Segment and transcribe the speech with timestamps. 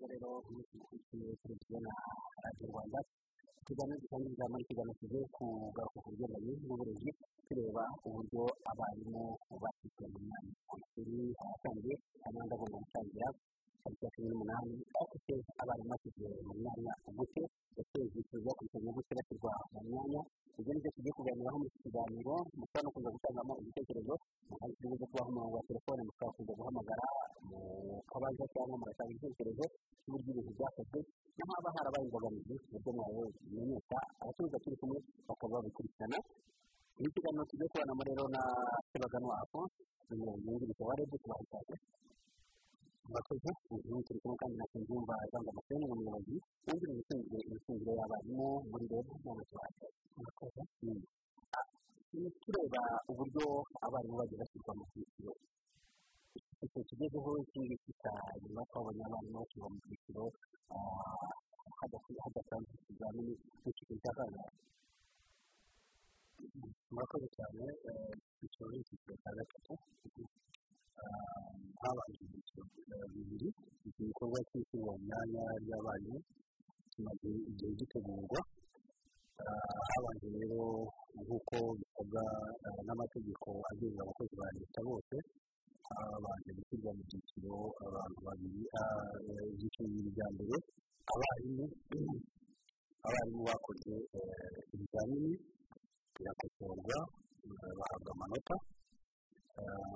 [0.00, 1.92] neza rero umukurikiye televiziyo na
[2.44, 2.98] radiyo rwanda
[3.60, 7.10] ikiganiro gitangiza muri kiganiro kigiye kugaruka ku bigendanye n'uburezi
[7.46, 9.22] tureba uburyo abarimu
[9.62, 11.92] bashyize mu myanya ku ishuri ahasanzwe
[12.22, 13.28] hanyuma ndabona gutangira
[13.82, 14.72] tariki ya cumi n'umunani
[15.26, 17.42] se abarimu bashyize mu myanya gute
[17.74, 20.20] ndetse ibyiciro byakurikiranye gute bashyirwa mu myanya
[20.58, 24.14] ibyo ni byo tugiye kuganiraho iki kiganiro mushobora no kuza gutangamo ibitekerezo
[24.50, 27.04] mukaza tubuze kubaha umurongo wa telefone mushobora kuza guhamagara
[27.48, 29.64] mukabaza cyangwa mugatanga ibitekerezo
[30.04, 30.98] by'uburyo ibintu byakozwe
[31.36, 36.18] n'ahaba harabaye imbogamizi uburyo mwawe bimenyesha abatuza turi kumwe bakaba babikurikirana
[37.00, 38.40] ni ikiganiro tugiye kubanamo rero na
[38.92, 41.74] sebaganwa afonse umuyobozi wungirije wa rebu tubaha ikaze
[43.10, 46.34] murakoze ubu turi kumwe kandi na nsengiyumva jean damascene ni umuyobozi
[46.66, 50.62] wungirije ushinzwe imicungire y'abarimu muri none tubaha ikaze murakoze
[52.42, 53.44] tureba uburyo
[53.86, 55.32] abarimu bagiye bashyirwa mu byiciro
[56.64, 60.24] icyiciro tugezeho iki ngiki cya nyuma twabonye abarimu bashyirwa mu byiciro
[62.22, 63.32] hadasanzwe ikizamini
[63.62, 64.48] n'icyiciro cya kabiri
[66.92, 67.64] murakoze cyane
[68.34, 69.72] icyiciro ni icyiciro cya gatatu
[72.22, 72.62] ibyiciro
[73.14, 73.48] bibiri
[73.88, 76.18] iki gikorwa cy'ishyirwa mu myanya y'abarimu
[76.92, 78.40] kimaze igihe gitegurwa
[79.90, 80.62] habanje rero
[81.22, 82.22] nk'uko bisabwa
[82.86, 85.16] n'amategeko agenga abakozi ba leta bose
[85.88, 87.54] habanje gushyirwa mu byiciro
[87.86, 88.62] abantu babiri
[89.52, 90.56] ibyiciro bibiri bya mbere
[91.12, 91.64] abarimu
[93.06, 93.94] abarimu bakoze
[94.74, 95.32] ibizamini
[96.14, 96.96] birakosorwa
[97.78, 98.56] bahabwa amanota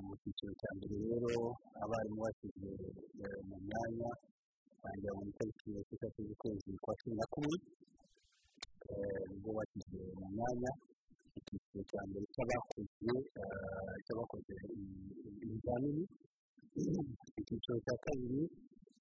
[0.07, 1.33] mu cyiciro cya mbere rero
[1.83, 2.70] abarimu bashyizwe
[3.48, 4.11] mu myanya
[4.83, 7.57] bangira mu itariki ya esheshatu z'ukwezi kwa cumi na kumwe
[9.29, 10.70] ni bwo bashyizwe mu myanya
[11.39, 13.12] icyiciro cya mbere cy'abakoze
[14.05, 14.55] cy'abakoze
[15.45, 16.03] ibizamini
[17.41, 18.42] icyiciro cya kabiri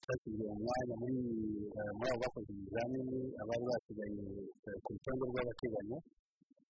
[0.03, 4.23] cyashyizwe mu mwanya muri abo bakoze ibizamini abari basigaye
[4.83, 5.97] ku rutonde rw'agateganyo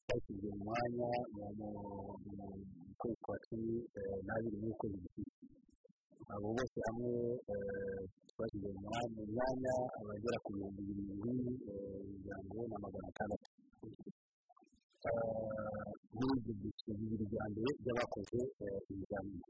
[0.08, 1.10] cyashyizwe mu mwanya
[1.58, 3.76] mu kwezi kwa cumi
[4.26, 5.36] n'abiri n'ukwezi gushize
[6.34, 7.12] abo bose hamwe
[8.30, 8.70] twashyize
[9.16, 11.52] mu myanya abagera ku bihumbi birindwi
[12.16, 13.50] ijana na magana atandatu
[16.16, 18.40] muri ibyo byiciro bibiri bya mbere by'abakoze
[18.92, 19.44] ibizamini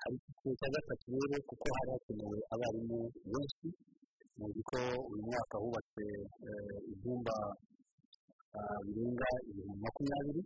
[0.00, 2.98] hari icyiciro cya gatatu rero kuko hari hakenewe abarimu
[3.32, 3.68] benshi
[4.38, 4.78] muzi ko
[5.12, 6.04] uyu mwaka hubatswe
[6.92, 7.34] ibyumba
[8.54, 10.42] birenga ibihumbi makumyabiri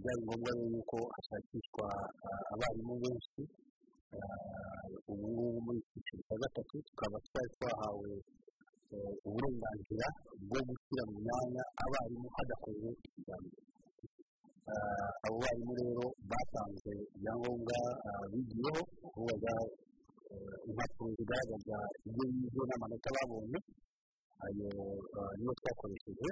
[0.00, 1.86] byari ngombwa rero yuko hashakishwa
[2.52, 3.42] abarimu benshi
[5.10, 8.10] ubu ngubu muri cyiciro cya gatatu tukaba twari twahawe
[9.26, 10.06] uburenganzira
[10.48, 13.60] bwo gushyira mu myanya abarimu hadakozwe ikizamini
[15.24, 17.76] abo barimu rero batanze ibyangombwa
[18.32, 18.80] bigiyeho
[19.14, 19.54] bubaga
[20.68, 21.76] impapuro zigaragaza
[22.06, 23.58] ibyo bize n'amanota babonye.
[24.44, 24.68] Ayo
[25.38, 26.28] niyo twakoresheje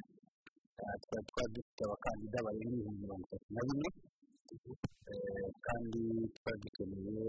[1.03, 3.89] twari twari dufite abakandida barenga ibihumbi mirongo itatu na bine
[5.67, 6.01] kandi
[6.37, 7.25] twari dukeneye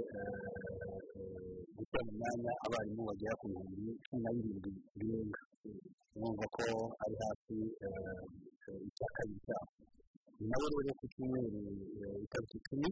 [1.76, 5.42] gushyira mu myanya abarimu bagera ku bihumbi cumi na birindwi birenga
[6.16, 6.64] urumva ko
[7.04, 7.58] ari hafi
[8.88, 9.72] icya kabiri cyabo
[10.50, 11.60] nabo rero ku cyumweru
[12.26, 12.90] itariki icumi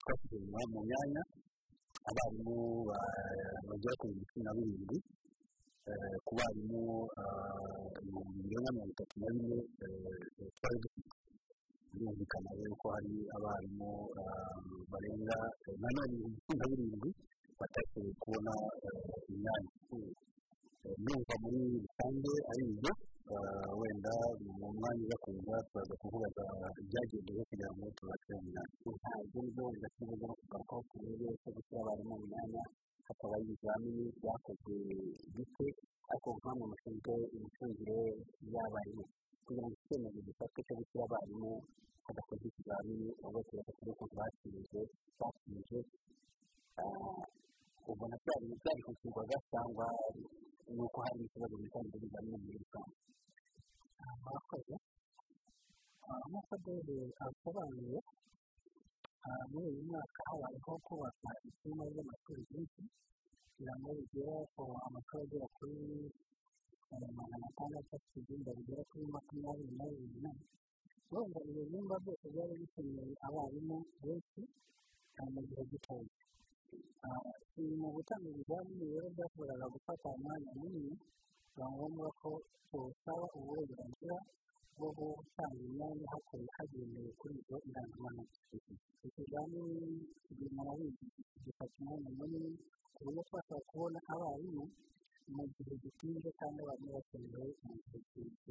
[0.00, 0.36] twashyize
[0.72, 1.22] mu myanya
[2.10, 2.56] abarimu
[3.68, 4.96] bagera ku bihumbi cumi na birindwi
[6.26, 6.82] ku barimu
[8.00, 9.58] ibihumbi birenga mirongo itatu na bine
[10.56, 11.10] twari dufite
[11.92, 13.90] birumvikana rero ko hari abarimu
[14.92, 15.36] barenga
[15.80, 17.08] nanone ibihumbi cumi na birindwi
[17.58, 18.52] batashoboye kubona
[19.32, 19.70] imyanya
[21.04, 22.92] numva muri rusange ari ibyo
[23.80, 24.12] wenda
[24.60, 26.26] mu mwanya uza kuza turaza kuvuga
[26.82, 28.64] ibyagendewe kugira ngo tubashe mu myanya
[29.00, 32.62] ntabwo wenda tubuze no kugarukaho turebe ko gushyira abarimu mu myanya
[33.10, 34.74] hakaba ibizamini byakozwe
[35.34, 35.66] bite
[36.10, 37.98] ariko nk'amwe mushinzwe imicungire
[38.54, 39.04] y'abarimu
[39.44, 41.50] kugira ngo icyemezo gifatwe cyo gushyira abarimu
[42.06, 44.80] hadakozwe ikizamini ubwo turi ukuntu batsinze
[45.20, 45.78] batsinze
[47.90, 49.86] ubona byari byari gukurwaga cyangwa
[50.74, 52.94] ni uko hari ikibazo mu mitangire y'ibizamini muri rusange
[54.22, 54.74] murakoze
[56.28, 57.98] nk'uko dore asobanuye
[59.50, 62.82] muri uyu mwaka habayeho kubaka ibyumba by'amashuri byinshi
[63.96, 65.76] bigere ku amashuri agera kuri
[67.18, 70.30] magana atandatu afite ibyumba bigera kuri makumyabiri na bibiri
[71.12, 74.40] wenda ibyo byumba byose byari bikeneye abarimu benshi
[75.32, 76.10] mu gihe gitoya
[77.80, 80.94] mu gutanga ibizamini rero byashoboraga gufata umwanya munini
[81.52, 82.30] biba ngombwa ko
[82.68, 84.16] tuwusaba uburenganzira
[84.76, 86.06] bwo gutanga imyanya
[86.56, 88.38] hagendewe kuri ibyo indangamanota
[89.06, 89.88] ikizamini
[90.56, 91.04] murabizi
[91.44, 92.58] gifata umwanya munini
[93.04, 94.64] buryo twashobora kubona abarimu
[95.36, 98.50] mu gihe gitinze kandi abarimu bakenewe mu gihe cyihuse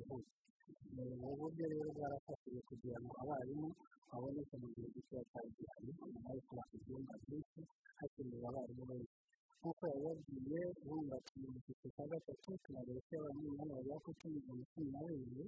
[0.99, 3.67] ubu buryo rero bwarafashije kugira ngo abarimu
[4.09, 7.59] baboneke mu gihe gitoya cyari gihari nyuma yo kubaka ibyumba byinshi
[7.99, 9.15] hakenewe abarimu benshi
[9.59, 14.87] nk'uko yabibabwiye bubaka mu cyiciro cya gatatu tunareba ko abanyamahanga bagera kuri cumi na cumi
[14.93, 15.45] na babiri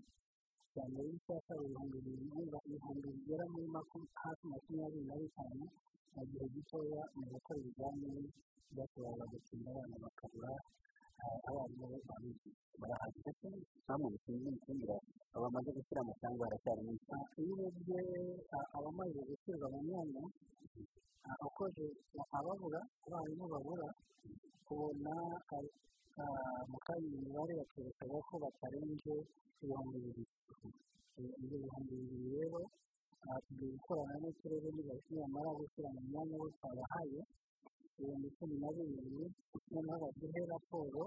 [0.74, 5.65] cya mbere y'icyapa ibihumbi bibiri ibihumbi bigera muri makumyabiri na bitanu
[6.15, 8.23] mu gihe gitoya mu gukora ibizamini
[8.73, 10.51] byashoboraga gutinda abana bakabura
[11.47, 12.49] abarimu babizi
[12.81, 13.49] barahagije se
[13.87, 14.95] bamwe bishinzwe imicungire
[15.35, 17.11] abamaze gushyira amafaranga baracyari menshi
[17.41, 17.99] iyo urebye
[18.77, 20.23] abamaze gushyirwa mu myanya
[21.47, 21.85] ukoze
[22.37, 23.87] ababura abarimu babura
[24.71, 25.13] ubona
[26.71, 29.13] mu kanya imibare yakerekana ko batarenze
[29.61, 30.23] ibihumbi bibiri
[31.41, 32.61] ibyo bihumbi bibiri rero
[33.21, 34.69] tugiye gukorana n'uturere
[35.09, 37.19] nibamara gushyira mu myanya bo twabahaye
[38.00, 39.25] ibihumbi cumi na bibiri
[39.71, 41.03] noneho baduhe raporo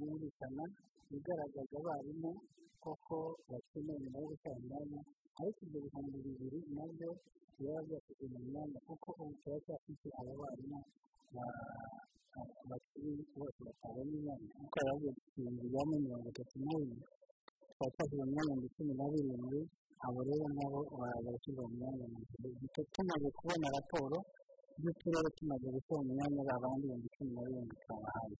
[0.00, 0.64] yumvikana
[1.16, 2.30] igaragaza abarimu
[2.82, 3.16] koko
[3.50, 5.00] bakeneye nyuma yo gushyira mu myanya
[5.40, 7.10] ariko ibyo bihumbi bibiri na byo
[7.56, 10.78] biba byashyizwe mu myanya kuko ubu turacyafite aba barimu
[12.68, 17.02] bakiri bose batabona imyanya kuko yabagiye ibihumbi bijyanye mirongo itatu n'ibiri
[17.68, 19.60] tukaba twashyize mu myanya cumi na birindwi
[20.06, 21.88] abo rero nabo barashyirwa mu
[22.28, 24.16] gihe gito tumaze kubona raporo
[24.82, 28.34] y'uturere tumaze gushyira mu myanya babandi ibihumbi cumi na birindwi twabahaye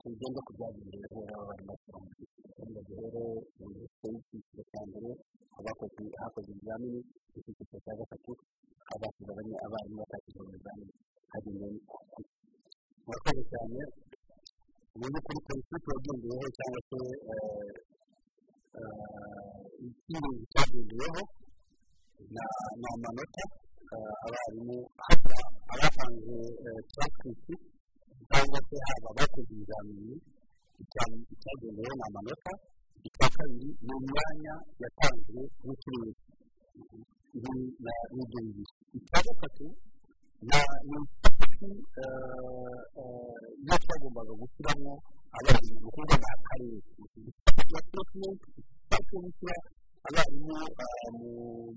[0.00, 2.50] tugenda ku byagendewe rero bari bashyira mu cyiciro
[3.00, 3.22] rero
[4.18, 5.10] icyiciro cya mbere
[5.58, 7.00] abakoze ibizamini
[7.38, 8.30] icyiciro cya gatatu
[8.94, 9.30] abasize
[9.66, 10.92] abarimu batashyize mu bizamini
[11.32, 11.76] hagendewe
[13.04, 13.80] murakoze cyane.
[14.94, 16.98] Ubundi kuri politiki wagendeweho cyangwa se
[19.86, 21.22] ikindi cyagendeweho
[22.80, 23.44] ni amanota
[24.26, 24.76] abarimu
[25.06, 25.34] haba
[25.72, 26.36] abatanze
[26.92, 27.54] taransipiti
[28.28, 30.14] cyangwa se haba abakoze ibizamini
[30.82, 32.52] icyagendeweho ni amanota
[33.06, 36.12] icya kabiri ni imyanya yatanzwe n'uturere
[38.14, 38.64] n'ibyo bibiri
[38.98, 39.66] icya gatatu
[40.48, 40.56] ni
[41.04, 41.68] itariki
[43.62, 44.92] iyo twagombaga gushyiramo
[45.36, 45.88] abarimu
[47.90, 48.46] puresimente
[48.88, 49.56] itariki yo gushyira
[50.06, 50.54] abarimu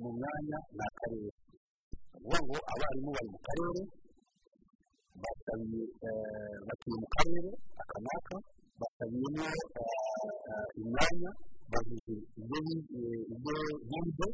[0.02, 1.30] mu myanya ni akarere
[2.16, 3.82] ukuvuga ngo abarimu bari mu karere
[6.68, 7.52] batuye mu karere
[7.82, 8.36] aka n'aka
[8.80, 9.46] basabiyemo
[10.82, 11.32] imyanya
[11.72, 14.28] bavuze ibyo bize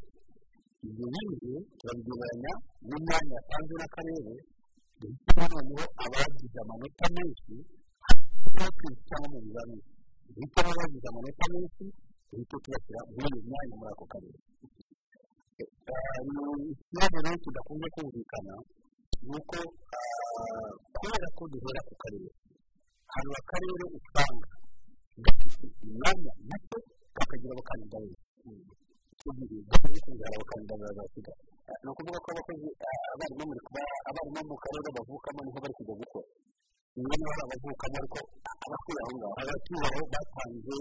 [0.87, 2.53] ibyo bize turabigereranya
[2.87, 4.33] n'imyanya yatanzwe n'akarere
[4.99, 7.55] duhitamo noneho abagize amanota menshi
[8.57, 9.83] cyangwa mu bizamini
[10.33, 11.83] duhitamo abagize amanota menshi
[12.29, 14.37] duhite tubashyira muri iyo myanya muri ako karere
[16.81, 18.53] ikibazo rero kidakunze kumvikana
[19.27, 19.57] ni uko
[20.97, 22.29] kubera ko duhera ku karere
[23.13, 24.49] hari akarere usanga
[25.23, 26.77] gafite imyanya mike
[27.17, 28.25] kakagira abakandida benshi
[29.13, 31.41] icyo gihe gafite kugira abakandida bazasigaye
[31.83, 32.69] ni ukuvuga ko abakozi
[33.13, 36.27] abarimu mu karere bavukamo ni ho bari kujya gukora
[37.05, 38.19] niba hari abavukamo ariko
[38.65, 40.75] abatuye aho ngaho abatuye aho batanze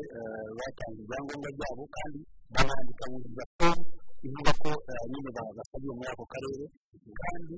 [0.59, 2.19] batanze ibyangombwa byabo kandi
[2.55, 3.19] banandika mu
[3.59, 3.83] fomu
[4.27, 4.71] ivuga ko
[5.11, 6.65] nyine basabiye muri ako karere
[7.21, 7.55] kandi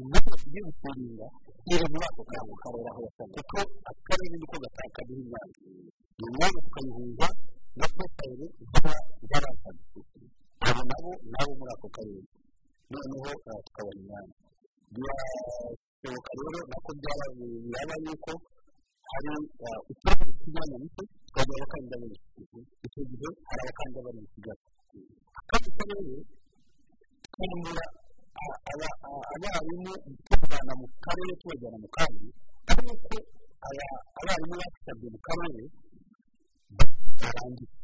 [0.00, 1.26] imyanya tugiye gufunga
[1.72, 3.60] iri muri ako karere aho yasabwe kuko
[3.90, 4.56] akarere niko
[4.96, 5.56] kaduha imyanya
[6.18, 7.26] iyo myanya tukayihuza
[7.78, 8.92] na porotayire ziba
[9.30, 10.00] zarasabwe
[10.68, 12.22] abo nabo nabo muri ako karere
[12.92, 13.30] noneho
[13.66, 14.34] tukabona imyanya
[16.02, 18.32] birashoboka rero nako byaba yuko
[19.10, 19.30] hari
[19.66, 22.22] dufite imyanya mike tukagira abakandida benshi
[22.86, 24.62] icyo gihe hari abakandida bari busigare
[25.38, 26.16] akandi karere
[27.32, 27.84] twimura
[29.34, 29.92] abarimu
[30.26, 32.26] tubajyana mu karere tubajyana mu kandi
[32.70, 33.16] ariko
[34.20, 35.62] abarimu basabye mu karere
[37.18, 37.76] barangiza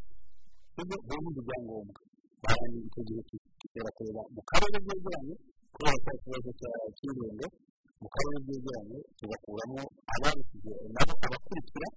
[0.80, 2.00] ibyo bumva ibyangombwa
[2.44, 3.20] barangiza icyo gihe
[3.60, 5.34] tukera kureba mu karere byegeranye
[5.74, 6.50] kubera ko ikibazo
[6.98, 7.46] cy'irembo
[8.00, 9.80] mu karere byegeranye tugakuramo
[10.14, 11.88] ababishyize nabo abakurikira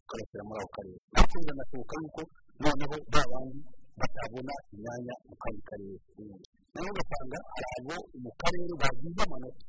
[0.00, 0.98] tukabashyira muri ako karere.
[1.14, 2.22] Natwe biranashoboka yuko
[2.62, 3.58] noneho ba bandi
[4.00, 5.96] batabona imyanya mu kandi karere.
[6.72, 9.62] Noneho ugasanga hari abo mu karere bagize amanota.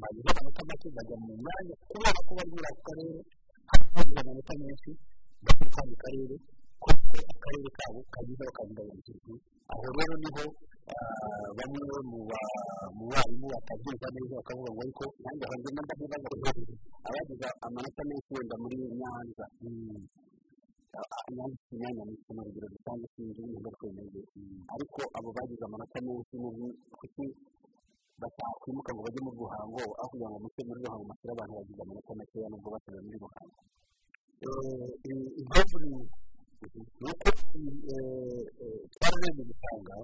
[0.00, 3.16] Bagize amanota make bajya mu myanya kubera ko bari muri ako karere
[3.70, 4.90] hari abagize amanota menshi
[5.44, 6.36] bari mu kandi karere
[6.82, 9.12] kuko akarere kabo kagize abakandida benshi
[9.72, 10.44] aho rero ni ho
[11.58, 12.18] bamwe mu
[13.12, 16.28] barimu batabyumva neza bakavuga ngo ariko nanjye abagenda ndabibaza
[17.06, 19.44] abagize amanota menshi wenda muri nyanza
[21.34, 24.20] nyanza ifite imyanya myinshi mu rugero dusanzwe sinzi ntabwo twemeze
[24.74, 26.34] ariko abo bagize amanota menshi
[26.98, 27.24] kuki
[28.20, 32.10] batakwimuka ngo bajye muri ruhango aho kugira ngo muce muri ruhango mushyire abantu bagize amanota
[32.18, 33.58] makeya nubwo basigaye muri ruhango
[35.40, 35.90] impamvu ni
[36.58, 37.28] uko
[38.92, 39.94] twararebye gusanga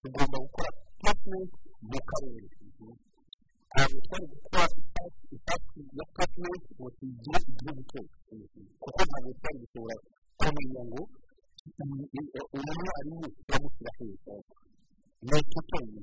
[0.00, 1.52] tugomba gukora placement
[1.90, 2.46] mu karere
[3.72, 4.64] ntabwo twari gukora
[5.36, 8.16] ifasi ya placement ngo tuyigire igihugu cyose
[8.82, 9.96] kuko ntabwo twari gushobora
[10.38, 11.00] kumenya ngo
[12.56, 14.34] uyu mwarimu turamushyira heza
[15.26, 16.00] ni ututonyi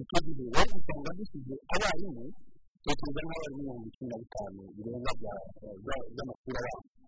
[0.00, 2.24] icyo gihe wari gusanga dusize abarimu
[2.84, 5.12] tekereza nk'abarimu mirongo cumi na bitanu birenga
[6.12, 6.98] by'amashuri abanza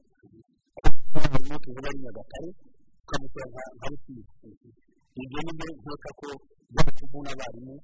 [1.16, 2.49] umwarimu tuvuga ari nyagatare
[3.00, 4.69] tukamushyira nka rusizi
[5.23, 6.28] ibyo ni byo nkeka ko
[6.73, 7.75] byo kuvuna abarimu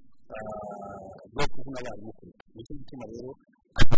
[1.33, 3.31] byo kuvuna abarimu kuruta ni cyo gituma rero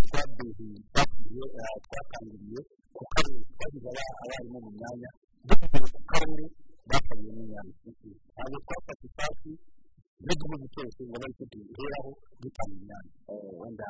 [0.06, 1.44] twabehingi twagiye
[1.87, 2.60] twatangiriye
[2.96, 3.90] ku karere twashyize
[4.22, 5.10] abarimu mu myanya
[5.46, 6.44] dukuye ku karere
[6.90, 7.72] bakariye mu myanya
[8.34, 9.52] ntabwo twafata ifasi
[10.25, 11.34] n'igihugu cyose ngo bari
[11.75, 12.10] duheraho
[12.42, 13.12] dutanga imyanya
[13.60, 13.88] wenda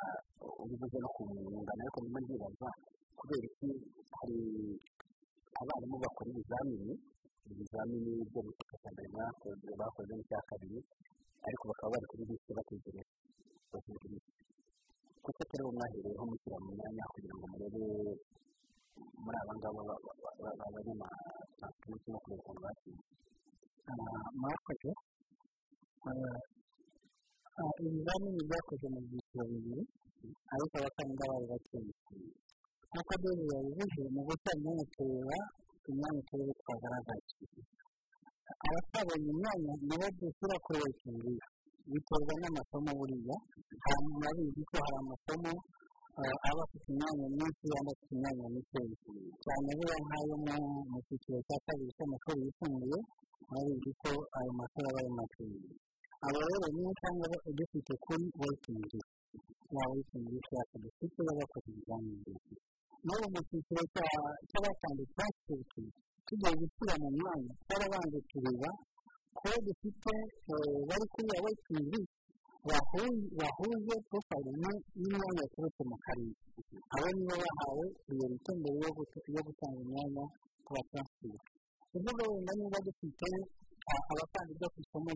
[0.62, 2.68] ubivuze no ku ngano ariko ndimo ndibaza
[3.18, 3.68] kubera iki
[4.16, 4.38] hari
[5.60, 6.92] abarimu bakora ibizamini
[7.50, 8.40] ibizamini byo
[9.12, 10.78] mwakoze bakoze mu cya kabiri
[11.46, 13.14] ariko bakaba bari kuri bisi bategereje.
[15.24, 17.80] Kuko turi mwahereyeho mushyira mu myanya kugira ngo murebe
[19.22, 19.80] muri aba ngaba
[20.74, 23.04] bari masansitirisi no kureba ukuntu batsinze
[24.40, 24.90] mwakoze
[27.86, 29.82] ibizamini byakoze mu byiciro bibiri
[30.52, 31.92] ariko abakandida bari batsinze
[33.22, 35.38] dore yabivuze mu imyanya tureba
[35.90, 36.20] imyanya
[36.60, 37.44] twagaragaje
[38.66, 41.34] abatabonye imyanya nibo dushyira kuri wetingi
[41.90, 43.36] biterwa n'amasomo buriya
[44.10, 45.52] murabizi ko hari amasomo
[46.48, 48.94] aba afite imyanya myinshi andi afite imyanya mikeya
[49.44, 50.34] cyane buriya nk'ayo
[50.90, 52.98] mu cyiciro cya kabiri cy'amashuri yisumbuye
[53.48, 55.58] murabizi ko ayo mashuri aba ari makeya
[56.26, 57.26] abo rero niyo usanga
[57.58, 58.98] dufite kuri wetingi
[59.74, 62.34] ya wetingi yacu dufite y'abakoze ibizamini
[63.04, 63.82] n'ubu mu cyiciro
[64.50, 65.82] cy'abatanze taransifiti
[66.26, 68.70] tugiye gushyira mu myanya twarabanje tureba
[69.38, 70.12] ko dufite
[70.88, 72.00] bari kuri ya wetingi
[73.40, 74.50] bahuje porofayili
[75.00, 76.34] n'imyanya yaturutse mu karere
[76.94, 78.78] abo nibo bahawe priyorite mbere
[79.34, 80.24] yo gutanga imyanya
[80.64, 81.38] ku bataransifiti
[81.90, 83.28] kuvuga wenda niba dufite
[84.12, 85.10] abakandida ku isomo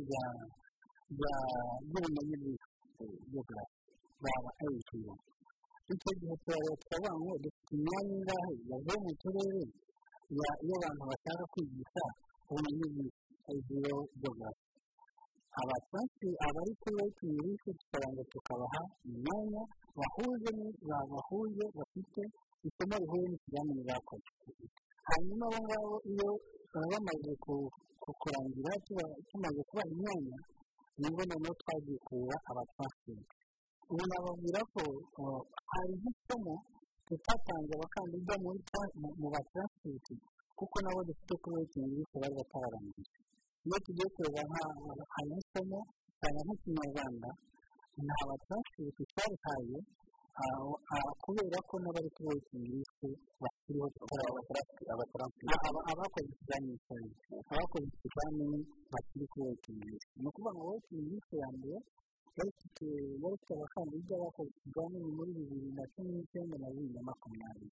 [1.88, 2.68] ry'ubumenyi bw'isi
[4.24, 4.50] baba
[5.86, 9.62] ayitiyo icyo gihe turavuga ngo dufite imyanya ingahe yavuye mu turere
[10.64, 12.04] iyo abantu bashaka kwigisha
[12.50, 13.06] ubumenyi
[13.48, 14.64] ayitiyo geogarafi
[15.60, 19.62] abatansi abari kuri wetingi lisi tukabanza tukabaha imyanya
[19.98, 20.50] bahuje
[21.12, 22.22] bahuje bafite
[22.66, 24.30] isomo rihuye n'ikizamini bakoze
[25.08, 26.30] hanyuma abo ngabo iyo
[26.90, 27.32] bamaze
[28.20, 28.72] kurangira
[29.28, 30.36] tumaze kubaha imyanya
[30.98, 33.33] ni bwo noneho twagiye kureba abatransitingi
[33.90, 34.82] ubu nababwira ko
[35.72, 36.54] hari nk'isomo
[37.06, 38.34] tutatanze abakandida
[39.20, 40.14] mu batransitingi
[40.58, 43.10] kuko nabo dufite kuri wetingi lisi bari batararangiye
[43.66, 44.42] iyo tugiye kureba
[45.14, 45.78] hari nk'isomo
[46.20, 47.28] cyane nk'ikinyarwanda
[48.06, 49.78] nta batransitingi twarihaye
[51.24, 53.08] kubera ko n'abari kuri wetingi lisi
[53.42, 53.86] bakiriho
[55.92, 57.08] abakoze ikizamini cyane
[57.52, 58.58] abakoze ikizamini
[58.92, 61.78] bakiri kuri wetingi lisi ni ukuvuga ngo wetingi lisi ya mbere
[62.36, 62.86] yari ifite
[63.54, 64.50] abakandida bakoze
[65.16, 67.70] muri bibiri na cumi n'icyenda na bibiri na makumyabiri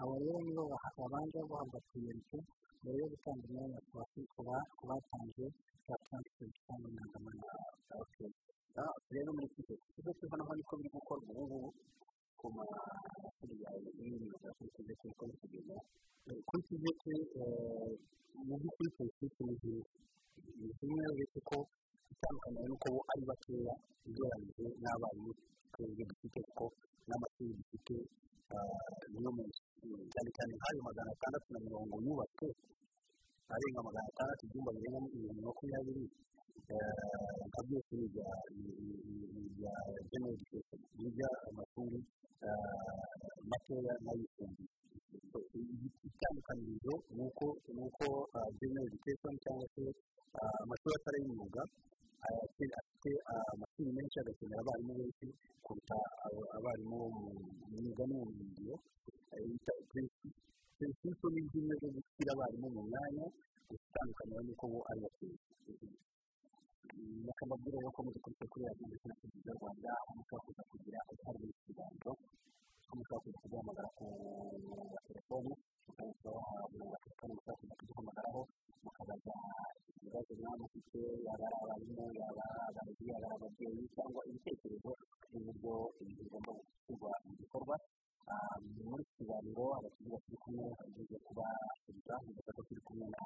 [0.00, 0.64] abo rero nibo
[0.98, 2.38] babanje guhabwa priyorite
[2.82, 3.78] mbere yo gutanga imyanya
[4.76, 5.44] ku batanze
[5.86, 7.58] za taransiferi cyangwa indangamanota
[9.14, 11.68] rero muri gihe ikigo cy'ikoranabuhanga niko biri gukorwa ubu ngubu
[12.38, 13.70] ku mashuri ya
[14.02, 15.76] y'imyuga kuri kizeke uko biri kugenda
[16.48, 17.12] kuri kizeke
[18.46, 19.86] mu by'ukuri politiki ni nziza
[20.58, 21.56] ni zimwe uretse ko
[22.12, 23.74] itandukanye nuko bo ari bakeya
[24.08, 25.30] ugereranyije n'abarimu
[25.72, 26.64] twebwe dufite kuko
[27.08, 27.94] n'amashuri dufite
[29.12, 29.30] niyo
[30.12, 32.46] cyane cyane nk'ayo magana atandatu na mirongo yubatswe
[33.54, 36.04] arenga magana atandatu ibyumba birenga ibihumbi makumyabiri
[37.48, 39.72] nka byose ni ibya
[40.34, 41.98] education biga amashuri
[43.50, 44.70] matoya n'ayisumbuye
[46.08, 48.06] itandukanirizo ni uko
[48.88, 49.84] education cyangwa se
[50.62, 51.62] amashuri atari ay'imyuga
[52.26, 53.10] afite
[53.52, 55.26] amashuri menshi agakenera abarimu benshi
[55.64, 55.96] kuruta
[56.56, 58.74] abarimu bo mu myuga n'ubumenyingiro
[60.78, 63.26] prinsipo ni zimwe zo gushyira abarimu mu myanya
[63.74, 65.36] itandukanye n'uko bo ari bakeya
[67.26, 72.12] bakababwira yuko mudukurikije kuri radiyo ndetse na televiziyo rwanda mushobora kuza kugira uruhare iki kiganiro
[72.88, 74.06] ko mushobora kuza kuduhamagara ku
[75.06, 75.52] telefoni
[75.86, 78.40] mukabaha umurongo wa telefoni mushobora kuza kuduhamagaraho
[78.84, 79.32] mukabaza
[80.02, 84.90] ibibazo mwaba mufite yaba ari abarimu yaba abarezi yaba ari ababyeyi cyangwa ibitekerezo
[85.30, 85.74] by'uburyo
[86.18, 87.76] bigomba gushyirwa mu gikorwa
[88.88, 91.46] muri iki kiganiro abakiriya turi kumwe bageze kuba
[91.84, 93.20] perezida ndetse ko turi kumwe na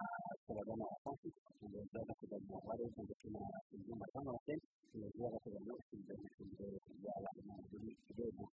[0.44, 1.28] sebagana asansi
[1.62, 3.42] umuyobozi w'agateganyo wa rege ndetse na
[3.76, 4.52] ibyuma cyangwa se
[4.94, 6.64] umuyobozi w'agateganyo ushinzwe imishinga
[7.04, 8.44] y'abarimu muri rege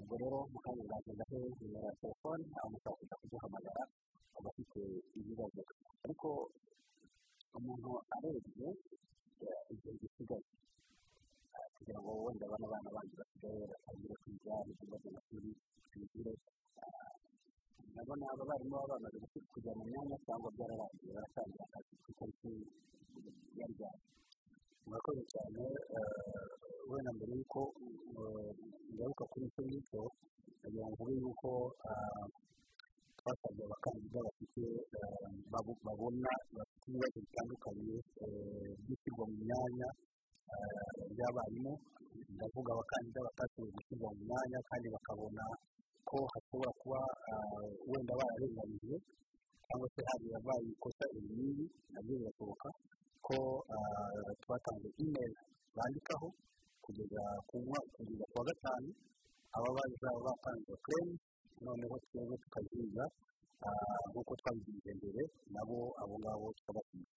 [0.00, 2.99] ubwo rero mu kanya bwagenda he nimero ya telefone aho mushobora
[18.64, 22.50] ndabona aba barimu baba bamaze kujya mu myanya cyangwa byararangiye baratangira akazi ku itariki
[23.58, 24.00] ya ryari
[24.86, 25.62] murakoze cyane
[26.90, 27.60] wenda mbere y'uko
[28.94, 30.02] ngaruka kuri icyo ngicyo
[30.60, 31.50] nagira ngo mvuge yuko
[33.18, 34.62] twasabye abakandida bafite
[35.84, 37.96] babona bafite ibibazo bitandukanye
[38.82, 39.88] by'ishyirwa mu myanya
[41.18, 41.72] y'abarimu
[42.34, 45.44] ndavuga abakandida batashoboye gushyirwa mu myanya kandi bakabona
[46.10, 47.00] ko hashobora kuba
[47.90, 48.96] wenda bararenganijwe
[49.66, 52.68] cyangwa se hari yabaye ikosa iri n'iri na byo birashoboka
[53.26, 53.36] ko
[54.42, 55.34] twatanze imeri
[55.76, 56.28] bandikaho
[56.84, 57.56] kugeza ku
[57.94, 58.88] kugeza ku wa gatanu
[59.56, 61.14] aba bazaba batanze kereni
[61.64, 63.04] noneho twebwe tukaziga
[64.10, 65.22] nk'uko twabigize mbere
[65.54, 66.46] nabo abo ngabo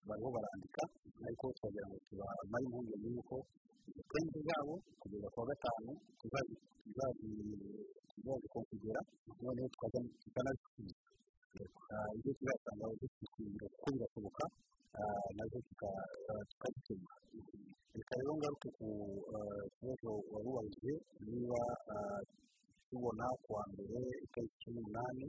[0.08, 0.84] bariho barandika
[1.26, 3.36] ariko turagira ngo tubamare impungenge y'uko
[3.90, 5.92] izo kereni zabo kugeza ku wa gatanu
[8.24, 9.02] tuzazikongera
[9.44, 9.68] noneho
[10.24, 10.96] tukanazisubiza
[12.16, 14.44] ibyo tuzasanga zifite kuko birashoboka
[15.36, 15.58] na zo
[16.50, 17.16] tukazikemura
[17.96, 18.88] reka rero ngaruke ku
[19.76, 20.94] kibazo wari ubajije
[21.28, 21.62] niba
[22.88, 25.26] tubona kuwa mbere itariki cumi n'umunani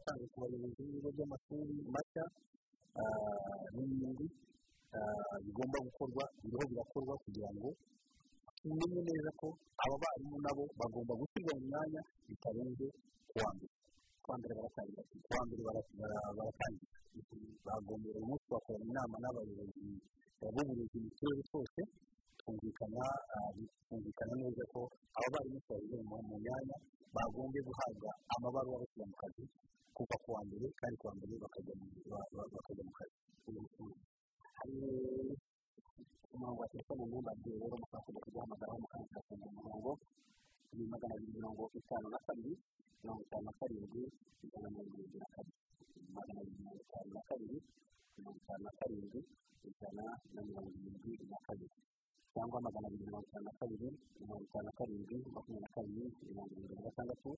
[0.00, 2.24] zatangwa ku bayobozi b'ibigo by'amashuri mashya
[3.74, 4.26] n'ibindi
[5.44, 7.68] bigomba gukorwa biriho birakorwa kugira ngo
[8.60, 9.48] tumenye neza ko
[9.84, 12.86] aba barimu nabo bagomba gushyirwa mu myanya bitarenze
[13.30, 13.72] kuwa mbere
[14.24, 16.96] kuwa mbere baratangira kuwa mbere baratangira
[17.66, 19.84] bagombera uyu munsi bakorana inama n'abayobozi
[20.40, 21.80] b'uburezi mu turere twose
[22.40, 23.02] twumvikana
[23.84, 24.80] twumvikana neza ko
[25.16, 26.76] aba barimu twagize mu myanya
[27.14, 29.44] bagombye guhabwa amabaruwa bashyira mu kazi.
[29.96, 31.74] Kuva ku wa mbere kandi ku wa mbere bakajya
[32.86, 33.16] mu kazi.
[34.58, 34.74] Hari
[36.34, 39.90] umurongo wa telefone mwumbagiye rero mushobora kujya kuduhamagaraho mukandika ku murongo
[40.76, 42.54] ni magana abiri mirongo itanu na kabiri
[43.02, 44.02] mirongo itanu na karindwi
[44.44, 45.58] ijana na mirongo irindwi na kabiri
[46.14, 47.58] magana abiri mirongo itanu na kabiri
[48.16, 49.20] mirongo itanu na karindwi
[49.68, 51.76] ijana na mirongo irindwi na kabiri
[52.34, 53.88] cyangwa magana abiri mirongo itanu na kabiri
[54.20, 57.30] mirongo itanu na karindwi makumyabiri na kabiri mirongo irindwi na gatandatu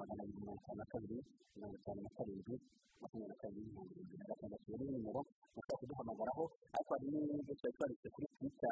[0.00, 1.18] magana abiri mirongo itanu na kabiri
[1.56, 2.54] mirongo itanu na karindwi
[3.00, 5.20] makumyabiri na kabiri mirongo irindwi na gatandatu iyo ni nimero
[5.54, 6.44] mushobora kuduhamagaraho
[6.76, 8.70] ariko hari n'ibyo twari twanditse kuri twita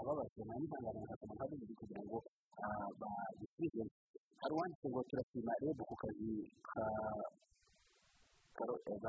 [0.00, 2.18] ababajwe na n'ihangane bakasoma nka bibiri kugira ngo
[3.00, 3.82] babisubize
[4.40, 6.30] hari uwanditse ngo turashima rebu ku kazi
[8.56, 8.64] ka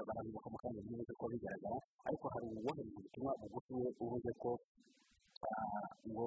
[0.08, 4.50] barabibuka mu kanya bivuze ko bigaragara ariko hari uwohereza ubutumwa bugufi we uvuze ko
[6.08, 6.26] ngo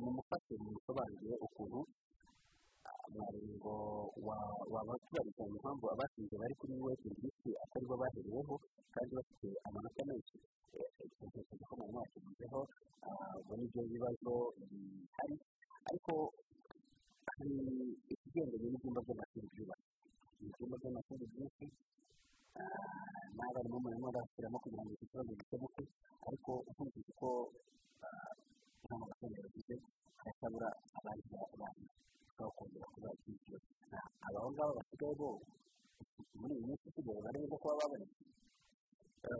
[0.00, 1.80] mumufashe mumusobanurire ukuntu
[3.14, 3.74] ngo
[4.74, 8.54] wabatubariza impamvu abatsinze bari kuri wese ndetse atari bo bahereweho
[8.94, 10.36] kandi bafite amanota menshi.
[11.26, 12.60] Ntekereza ko mu mwaka ugezeho
[13.38, 14.32] ubwo ni byo bibazo
[14.70, 15.36] bihari.
[15.88, 16.12] Ariko
[17.30, 17.54] hari
[18.12, 19.25] ikigendanye n'ibyumba by'amashuri
[35.06, 35.30] aba ngaba basigaye bo
[36.40, 36.86] muri iyi minsi
[37.24, 38.22] bari neza kuba babonetse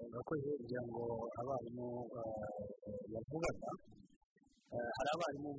[0.06, 1.02] urakoze kugira ngo
[1.40, 1.86] abarimu
[3.12, 3.70] bavugaga
[4.96, 5.50] hari abarimu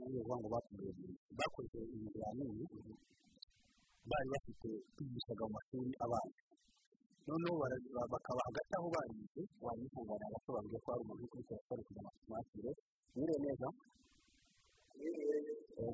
[0.00, 0.48] bavuga ngo
[1.38, 2.64] bakoze ibizamini
[4.10, 6.42] bari bafite kwigishaga mu mashuri abanza
[7.28, 7.54] noneho
[8.12, 12.70] bakaba hagati aho barize wanyifungana agasobanurira ko hari umuntu uri kuri telefone kugira ngo atumwakire
[13.14, 13.68] mwiriwe neza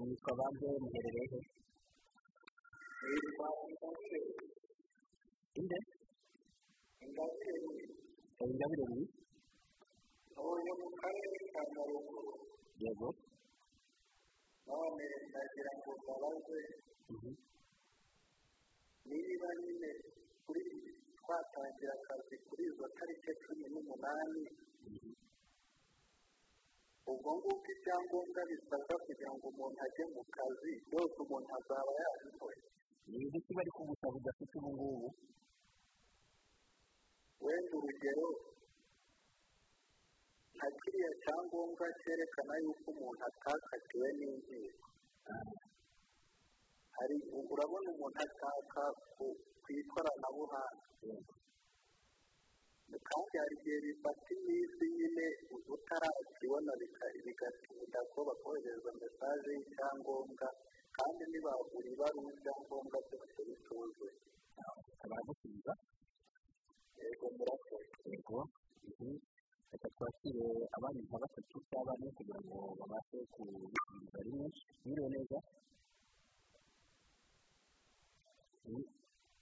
[0.01, 1.41] mwitwa bande muherereye he
[5.59, 5.79] inde
[7.05, 9.03] ingabire ni
[10.49, 12.33] uyu mu karere ka nyaruguru
[12.83, 13.09] yego
[14.69, 16.61] none ndagira ngo mbabaze
[19.09, 19.91] niba nyine
[20.45, 20.63] kuri
[21.19, 24.45] twatangira akazi kuri izo tariki cumi n'umunani
[27.11, 32.63] ubwo ngubwo ibyangombwa bisabwa kugira ngo umuntu ajye mu kazi byose umuntu azaba yabikoze
[33.09, 35.09] ni ibiki bari kugusaba udafite ubu ngubu
[37.45, 38.29] wenda urugero
[40.55, 44.89] nka kiriya cyangombwa cyerekana yuko umuntu atakatiwe n'inkiko
[46.97, 47.17] hari
[47.53, 48.83] urabona umuntu ataka
[49.15, 49.27] ku
[49.81, 51.17] ikoranabuhanga
[53.09, 55.27] kandi hari igihe bifata iminsi nyine
[55.75, 56.73] utarakibona
[57.25, 60.49] bigatinda ko bakohereza mesaje y'icyangombwa
[60.97, 64.13] kandi ntibagura ibaruwa ibyangombwa byose bituzuye
[65.11, 65.73] baragusubiza
[66.99, 68.39] yego murakoze yego.
[69.71, 74.47] Reka twakire abandi nka batatu cyangwa bane kugira ngo babashe kubisubiza rimwe.
[74.85, 75.39] Mwiriwe neza?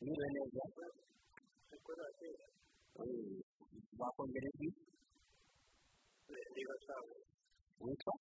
[0.01, 0.63] Mwiriwe neza?
[4.01, 4.69] Bakongera ijwi
[6.55, 6.75] niba
[7.83, 8.15] witwa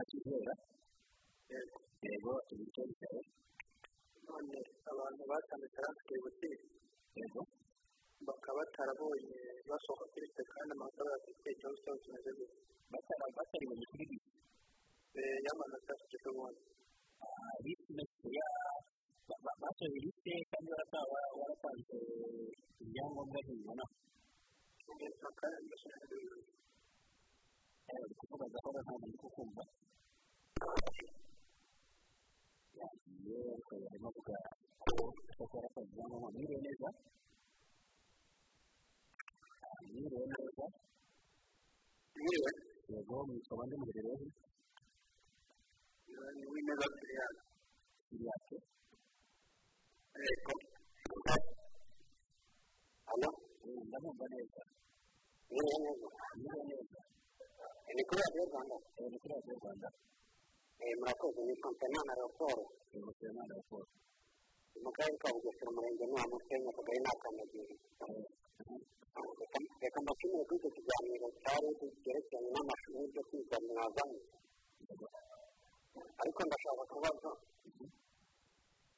[0.00, 0.54] akizera
[2.04, 3.22] yego ibice byawe
[4.26, 4.58] none
[4.90, 6.66] abantu batanditse hafi butike
[7.18, 7.42] yego
[8.26, 14.30] bakaba batarabonye basohoka kuri twe kandi amakuru bafite ikibazo cyabo kimeze gutya batari kuri bisi
[15.46, 16.62] yamanutse afite ubundi
[19.62, 20.68] basohoye bisi kandi
[21.40, 21.96] waratanze
[22.82, 23.38] ibyangombwa
[27.88, 29.62] ntibibona uri kuvuga gahoro ntabwo ndi kukumva
[32.78, 34.34] yagiye ariko yarimo avuga
[34.82, 34.94] ko
[35.30, 36.88] ashobora yaratanze ibyangombwa mwiriwe neza
[39.88, 40.64] mwiriwe neza
[42.16, 42.50] mwiriwe
[42.92, 44.26] yego mwitwa bande muherereye
[46.06, 47.40] he ni w'ineza kiriyani
[48.06, 48.56] kiriyake
[50.24, 50.54] yego
[53.08, 53.28] hano
[53.88, 54.60] ndamwumva neza
[55.50, 57.00] mwiriwe neza mwiriwe neza
[57.96, 58.76] ni kuri radiyo rwanda
[59.10, 59.88] ni kuri radiyo rwanda
[60.98, 63.86] murakoze nitwa nsabimana raporo yego nsabimana raporo
[64.84, 67.74] mu karere ka bugesera umurenge ni wa musenyi akagari ni akanagiri
[69.82, 71.68] reka mbashimire kuri icyo kiganiro cyari
[72.02, 74.20] cyerekeranye n'amashuri n'ibyo kwiga mwazanye
[76.20, 77.30] ariko ndashaka kubaza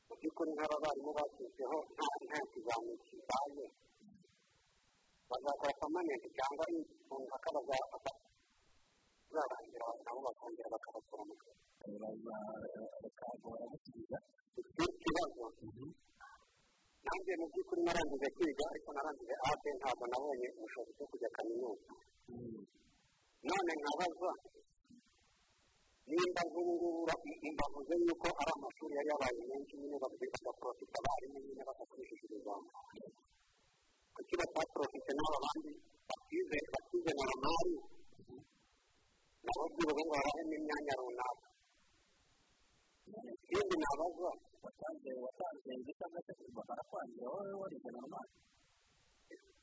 [0.09, 1.79] mu by'ukuri nk'aba barimu bashyizeho
[2.27, 3.65] nta kizamini kibaye
[5.31, 6.65] bazakora pamanenti cyangwa
[7.09, 8.13] umuntu akabazafata
[9.33, 11.95] zarangira nabo bakongera bakabakura mu kazi
[13.05, 14.19] reka baragusubiza
[14.61, 15.45] iki kibazo
[17.05, 21.89] nanjye mu by'ukuri narangije kwiga ariko narangije ate ntabwo nabonye ubushobozi bwo kujya kaminuza
[23.49, 24.31] none nkabaza
[26.11, 27.01] nimba nk'ubu ngubu
[27.55, 33.09] mbavuze yuko ari amashuri yari yabaye menshi nyine bagaprofita abarimu nyine badakoresheje ibizamini
[34.15, 35.73] kuki bataprofite n'aba bandi
[36.09, 37.75] batize batize na ramari
[39.45, 41.47] byibuze ngo babahemo imyanya runaka
[43.35, 44.31] ikindi nabaza
[44.65, 48.27] watanze watanze igisabwa cyo kuba barakwangira wowe warize normal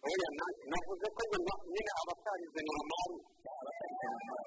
[0.07, 0.29] oya
[0.71, 1.21] navuze ko
[1.71, 3.11] nyine abatarize normal
[3.59, 4.43] abatarize normal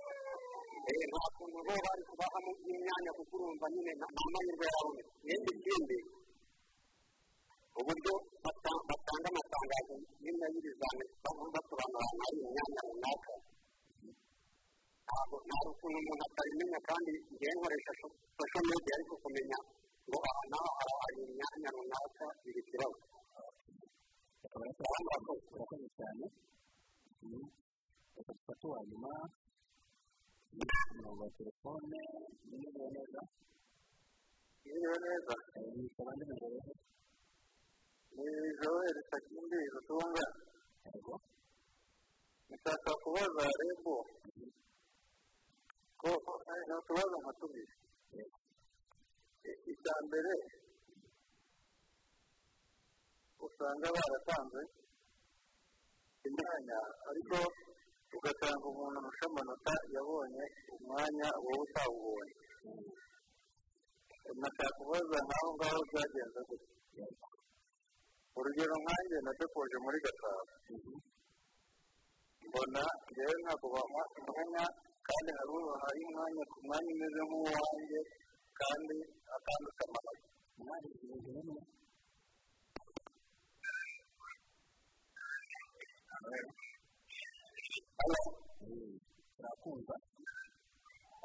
[1.11, 5.99] nta kuntu bo bari kubahamo imyanya kuko urumva nyine nta mahirwe yarabonetse ikindi kindi
[7.79, 8.12] uburyo
[8.45, 11.14] batanga amatangazo nyine y'ibizamini
[11.55, 13.35] basobanura ahantu hari imyanya runaka
[15.11, 17.92] ntabwo nta ukuntu umuntu atabimenya kandi ngewe nkoresha
[18.38, 19.59] social media ariko kumenya
[20.09, 20.68] ngo aha naho
[21.03, 22.99] hari imyanya runaka biri ikibazo
[25.55, 26.27] urakoze cyane
[28.16, 29.12] reka dufate uwa nyuma
[30.90, 31.99] umurongo wa telefone
[32.49, 33.20] mwiriwe neza
[34.64, 35.35] mwiriwe neza
[35.75, 36.75] yitwa abandi muherereye
[38.14, 38.27] ni
[38.61, 40.25] joel sakindi rutunga
[40.87, 41.14] yego
[42.51, 43.94] nshaka kubaza rebo
[46.01, 46.11] ko
[46.67, 47.75] nta tubazo nka tubiri
[49.73, 50.33] icya mbere
[53.47, 54.61] usanga baratanze
[56.29, 56.79] imyanya
[57.11, 57.37] ariko
[58.17, 60.45] ugasanga umuntu urusha amanota yabonye
[60.77, 62.35] umwanya wowe utawubonye
[64.41, 67.07] nashaka kubaza nk'aho ngaho byagenze gutya
[68.39, 70.53] urugero nkanjye nadepoje muri gasabo
[72.47, 72.83] mbona
[73.43, 74.65] ntabwo bampa umwanya
[75.11, 78.01] kandi hari hari umwanya ku mwanya umeze nk'uwanjye
[78.61, 78.96] kandi
[79.37, 80.27] atandutse amanota
[89.37, 89.94] turakumva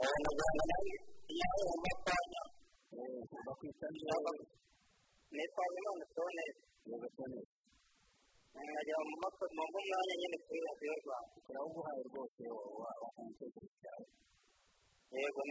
[0.03, 0.93] abanyarwanda nawe
[1.33, 2.41] iyo ari amapanya
[3.45, 4.31] bakwita neza
[5.35, 7.54] nitwa imana tonesi nyagasani nkajya
[8.55, 12.41] mu mako mu mwanya nyine kuri radiyo rwanda turawuguhaye rwose
[12.79, 14.05] wakanga igitekerezo cyawe
[15.19, 15.41] yego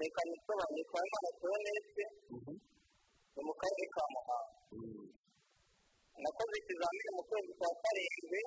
[0.00, 2.04] reka nisobanure nitwa imana tonesi
[3.34, 4.52] ni mu karere ka muhanga
[6.22, 8.40] nakoze ikizamini mu kwezi kwa karindwi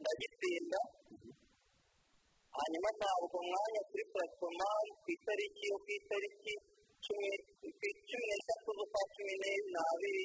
[0.00, 0.80] ndagitsinda
[2.58, 4.66] hanyuma ntabwo umwanya kuri purasitoma
[5.02, 6.54] ku itariki yo ku itariki
[7.04, 7.30] cumi
[8.26, 9.34] n'eshatu z'ukwa cumi
[9.72, 10.24] n'abiri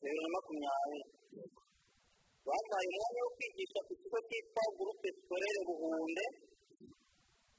[0.00, 1.00] bibiri na makumyabiri.
[2.46, 6.24] Bampaye umwanya wo kwigisha ku kigo cyitwa gurupe sikorere buhunde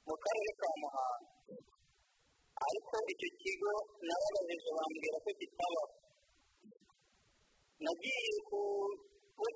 [0.07, 1.29] mu karere ka muhanga.
[2.65, 3.71] Ariko icyo kigo
[4.07, 5.87] narabajije bambwira ko kitabaho
[7.83, 8.59] nagiye ku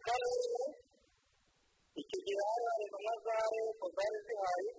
[0.06, 0.64] karere
[2.02, 4.70] icyo gihe hari hari intumwa za leta zari zihari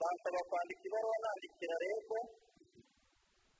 [0.00, 2.18] bansaba kwandika ibaruwa nandikira rego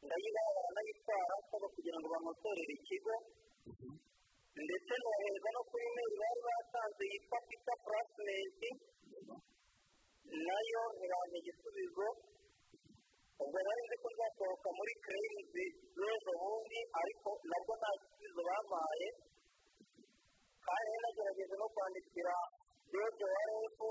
[0.05, 3.15] ndayibaha baranayitwara nsaba kugira ngo bamutorere ikigo.
[4.65, 8.71] Ndetse nohereza no kuri imeri bari batanze yitwa pita purasimenti
[10.47, 12.07] na yo ntibampa igisubizo.
[13.43, 15.65] Ubwo nari nzi ko nzasohoka muri kereyimuzi
[15.97, 19.09] z'ejo bundi ariko nabwo nta gisubizo bampaye.
[20.67, 22.35] Kandi nagerageje no kwandikira
[22.91, 23.89] george wa refu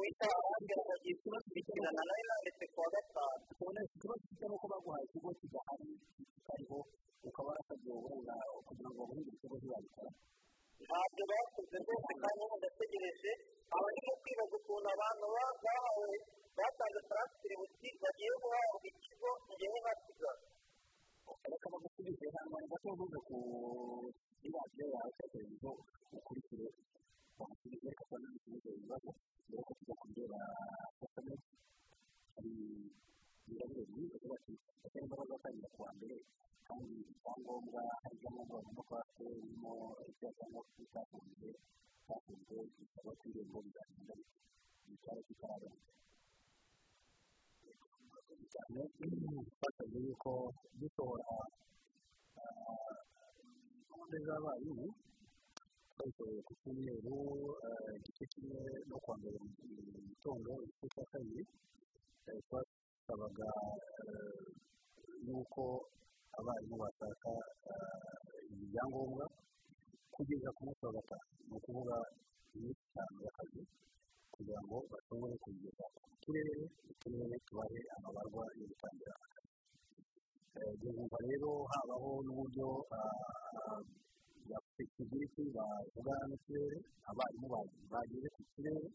[0.00, 2.00] wita arambwira ngo kubakurikirana.
[2.08, 3.42] Nayo nanditse ku wa gatanu.
[3.84, 5.88] Ikibazo ufite nuko baguhaye ikigo kidahari
[6.34, 6.78] kitariho
[7.28, 8.34] ukaba warasabye uburenga
[8.66, 10.10] kugira ngo baguhindure ikigo ntibabikora
[10.86, 13.30] ntabyo bakoze rwose kandi ubu ndategereje
[13.74, 16.10] aba ndimo kwibaza ukuntu abantu bahawe
[16.56, 20.32] batanze taransiferibusi bagiye guhabwa ikigo ngewe nkasigara
[21.50, 25.70] reka bagusubize hano gato ntuze kuri radiyo yawe cyangwa televiziyo
[26.16, 26.66] ukurikire
[27.38, 29.08] bagusubize reka kubona n'ibisubizo ibibazo
[29.46, 30.38] mbere ko tujya kureba
[30.98, 31.48] sosiyete
[32.34, 32.52] hari
[33.52, 36.16] ingabire nziza ziba ati ese imbaraga zatangira kuwa mbere
[36.68, 39.72] kandi icyangombwa hari ibyangombwa bagomba kuba bafite birimo
[40.10, 41.48] ibyangombwa bitafunzwe
[41.98, 44.14] bitafunzwe bisaba ko irembo bizagenda
[44.88, 45.92] bitwara kitaraboneka
[48.52, 48.80] cyane
[49.58, 50.30] twasabye yuko
[50.80, 51.24] dusohora
[53.88, 54.86] gahunda z'abarimu
[55.92, 57.16] twayisohoye ku cyumweru
[57.98, 59.48] igice kimwe no kuwa mbere mu
[60.08, 61.42] gitondo igice cya kabiri
[63.10, 63.48] twasabaga
[65.26, 65.64] yuko
[66.38, 67.30] abarimu bashaka
[68.62, 69.24] ibyangombwa
[70.14, 71.96] kugeza ku munsi wa gatanu ni ukuvuga
[72.54, 73.62] iminsi itanu y'akazi
[74.34, 79.50] kugira ngo bashobore kugeza ku turere uturere tubahe amabarwa yo gutangira akazi
[80.78, 82.68] guverinoma rero habaho n'uburyo
[84.46, 86.78] bwa flexibility bavugana n'uturere
[87.10, 87.46] abarimu
[87.90, 88.86] bageze ku turere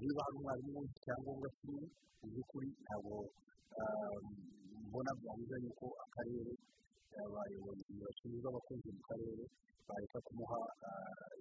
[0.00, 1.82] niba hari umwarimu w'iki icyangombwa kimwe
[2.20, 3.14] mu by'ukuri ntabwo
[4.88, 6.52] mbona byabuza yuko akarere
[7.24, 9.44] abayobozi bashinzwe abakozi mu karere
[9.88, 10.58] bareka kumuha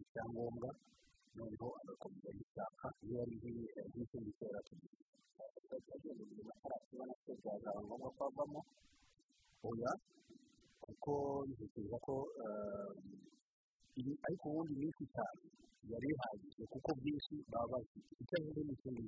[0.02, 0.70] icyangombwa
[1.38, 3.36] noneho agakomeza gushaka iyo ari
[3.91, 4.98] nk'ikindi cyera tugiye
[5.96, 8.62] agenda mu mafarasi ubona ko byazaba ngombwa ko avamo
[9.70, 9.91] oya
[10.84, 11.13] kuko
[11.50, 12.13] ntekereza ko
[14.26, 15.41] ariko ubundi iminsi itanu
[15.92, 19.04] yari ihagije kuko byinshi baba bafite icyo avuze ni ikindi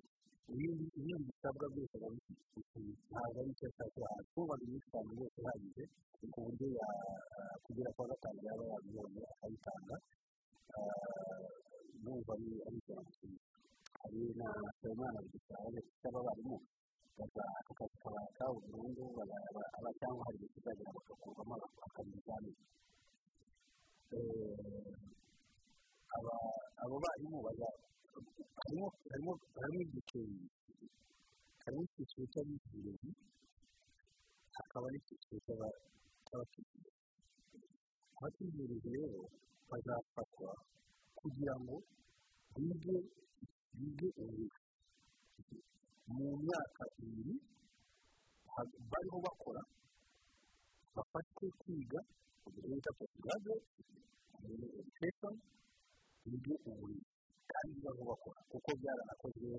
[0.54, 0.84] ibindi
[1.28, 2.80] bisabwa byose biba bifite
[3.10, 5.84] ntabwo ari icyo ashaka twubaha iminsi itanu yose ihagije
[6.34, 6.68] ku buryo
[7.64, 9.96] kugera kwa gatanu yaba yabibonye akayitanga
[12.04, 12.46] numva ari
[12.80, 13.48] ijambo ryiza
[14.02, 15.68] hari na nsabimana bigisaba
[16.02, 16.56] cyangwa abarimu
[17.24, 19.04] aka kazi kabaka burundu
[20.00, 21.56] cyangwa hari igihe kizagera bagakurwamo
[21.88, 22.62] akazi ibizamini
[26.84, 27.38] abo barimu
[28.60, 28.86] harimo
[29.86, 30.24] ibyiciro
[31.64, 33.10] harimo icyiciro cy'abigisha
[34.56, 35.38] hakaba n'icyiciro
[36.26, 36.92] cy'abakiriya
[38.18, 38.64] abakiriya
[38.96, 39.22] rero
[39.70, 40.50] bazafatwa
[41.20, 41.76] kugira ngo
[42.56, 42.98] bige
[43.80, 44.62] bige uburezi
[46.16, 47.36] mu myaka ibiri
[48.92, 49.62] bariho bakora
[50.96, 52.00] bafashwe kwiga
[52.48, 53.54] ibyo bita postgrade
[54.42, 54.66] muri
[56.32, 57.06] bige uburezi
[57.52, 59.50] kandi baho bakora kuko byaranakozwe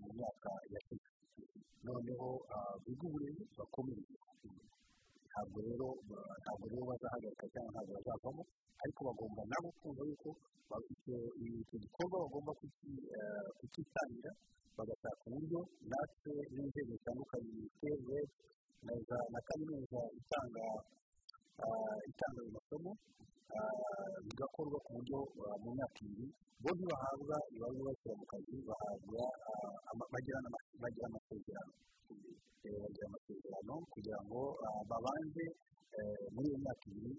[0.00, 1.08] mu myaka yashize
[1.86, 2.28] noneho
[2.84, 4.14] biga uburezi bakomereze
[5.28, 5.86] ntabwo rero
[6.42, 8.42] ntabwo rero bazahagarika cyangwa ntabwo bazavamo
[8.82, 10.30] ariko bagomba nabo kumva yuko
[10.92, 12.52] icyo gikorwa bagomba
[13.58, 14.30] kukitangira
[14.76, 15.60] bagashaka uburyo
[15.90, 18.20] natwe n'inzego zitandukanye minisiteri
[19.32, 20.64] na kaminuza itanga
[22.10, 22.90] itanga ayo masomo
[24.26, 25.18] bigakorwa ku buryo
[25.62, 26.26] mu myaka ibiri
[26.62, 29.22] bo ntibahabwa ibibazo bashyira mu kazi bahabwa
[30.12, 30.36] bagira
[31.10, 31.72] amasezerano.
[32.82, 34.40] Bagira amasezerano kugira ngo
[34.90, 35.44] babanze
[36.34, 37.12] muri iyo myaka ibiri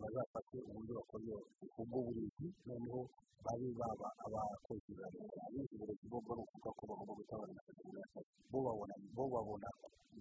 [0.00, 1.34] bazafate uburyo bakora
[1.80, 3.00] ubwo burezi noneho
[3.44, 8.30] babe baba abakozi ba leta abenshi uburezi bwo ni ukuvuga ko bagomba gutabara amasezerano y'akazi
[8.50, 9.68] bo babona bo babona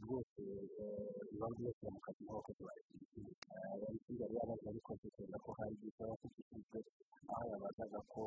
[0.03, 0.41] rwose
[1.31, 2.91] ibibazo bashyira mu kazi nk'abakozi ba leta
[3.73, 6.79] ababikira rero abaza ariko dutekereza ko hari igihe cyaba kishyizwe
[7.33, 8.21] aho yabazaga ko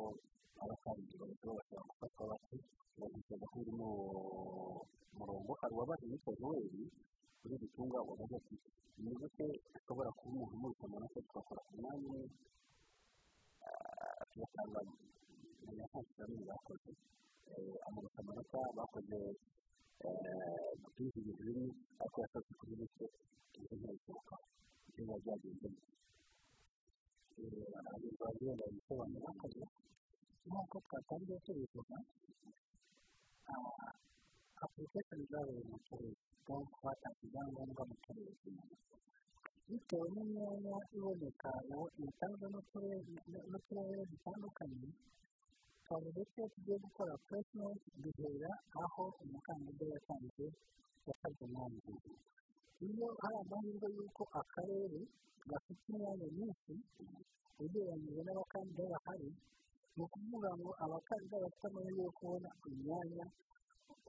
[0.63, 2.55] abasanzwe barushaho bashobora gufatwa bake
[2.99, 3.89] bagitekereza ko biri mu
[5.17, 6.65] murongo hari uwabaje yitwa joel
[7.39, 8.55] kuri iri tunga wabaza ati
[9.03, 9.45] ni gute
[9.77, 12.23] ushobora kuba umuntu umurika amaraso tugakora ku mwanya umwe
[14.31, 14.79] tugatanga
[15.63, 16.91] mu nyakatsi bamwe bakoze
[17.87, 19.17] amurika amanota bakoze
[20.93, 21.65] byinshi bimwe
[22.01, 23.05] ariko yasabye kuri bike
[23.57, 24.35] ibyo ntibishoboka
[24.87, 25.79] ibyo biba byagezemo
[27.79, 29.63] abagenzi bagenda bisobanura bakoze
[30.47, 31.95] nk'uko twatangiye tubivuga
[35.31, 38.31] zabaye mu turere cyangwa batanze ibyangombwa mu turere
[39.69, 41.49] bitewe n'imyanya iboneka
[42.03, 42.45] yatanzwe
[43.51, 44.89] n'uturere dutandukanye
[45.83, 48.51] twavuze ko tugiye gukora puresimenti duhera
[48.83, 50.45] aho umukandida yatanze
[51.07, 51.79] yasabye umwanya
[52.87, 54.99] iyo hari amahirwe y'uko akarere
[55.49, 56.73] gafite imyanya myinshi
[57.63, 59.29] ugereranyije n'abakandida bahari
[59.95, 63.25] ni ukuvuga ngo abakandida bafite amahirwe yo kubona imyanya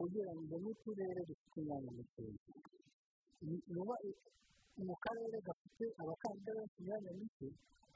[0.03, 2.35] ugereranyije n'uturere dufite imyanya mikeya
[4.87, 7.47] mu karere gafite abakandida benshi imyanya mike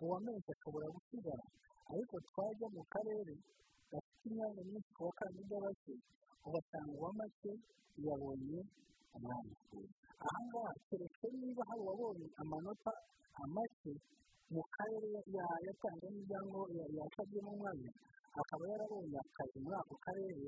[0.02, 1.44] uwamenye ashobora gusigara
[1.92, 3.34] ariko twajya mu karere
[3.90, 5.94] gafite imyanya myinshi ku bakandida bake
[6.46, 7.52] ugasanga uwa make
[8.06, 8.60] yabonye
[9.16, 9.54] umwanya
[10.26, 12.92] aha ngaha keretse niba hari uwabonye amanota
[13.54, 13.92] make
[14.54, 15.06] mu karere
[15.66, 17.90] yatanze n'ibyangombwa yasabyemo umwanya
[18.40, 20.46] akaba yarabonye akazi muri ako karere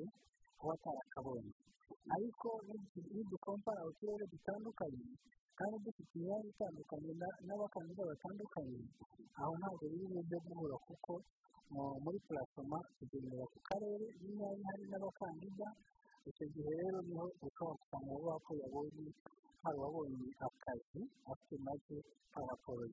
[0.59, 1.51] kuba atarakabonye
[2.15, 2.47] ariko
[3.13, 5.05] nidukompara uturere dutandukanye
[5.57, 7.11] kandi dufite imyanya itandukanye
[7.47, 8.79] n'abakandida batandukanye
[9.39, 11.11] aho ntabwo biri bujye guhura kuko
[12.03, 15.67] muri purasoma tugendera ku karere n'imyanya hari n'abakandida
[16.29, 19.05] icyo gihe rero ni ho ushobora gusanga vuba ko yabonye
[19.63, 21.97] hari uwabonye akazi afite make
[22.33, 22.85] paraporo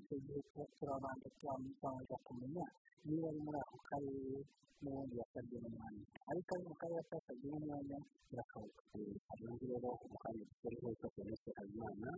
[0.00, 0.40] icyo gihe
[0.78, 2.64] turabanza turabanza kumenya
[3.04, 4.36] niba ari muri ako karere
[4.82, 8.82] n'ubundi yasabye n'umwanya ariko ari mu karere kasabye n'umwanya birashoboka
[9.28, 12.10] hanyuma rero umukandida utari wese akeneye habimana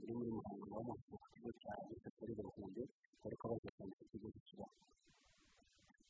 [0.00, 1.72] uri muri muhango w'amavuko ku kigo cya
[2.16, 2.82] kuri ruhunde
[3.26, 4.78] ariko bageze mu kigo cy'ikibazo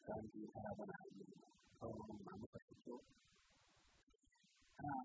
[0.07, 0.94] kandi hari abana
[2.27, 2.94] bamufashe icyo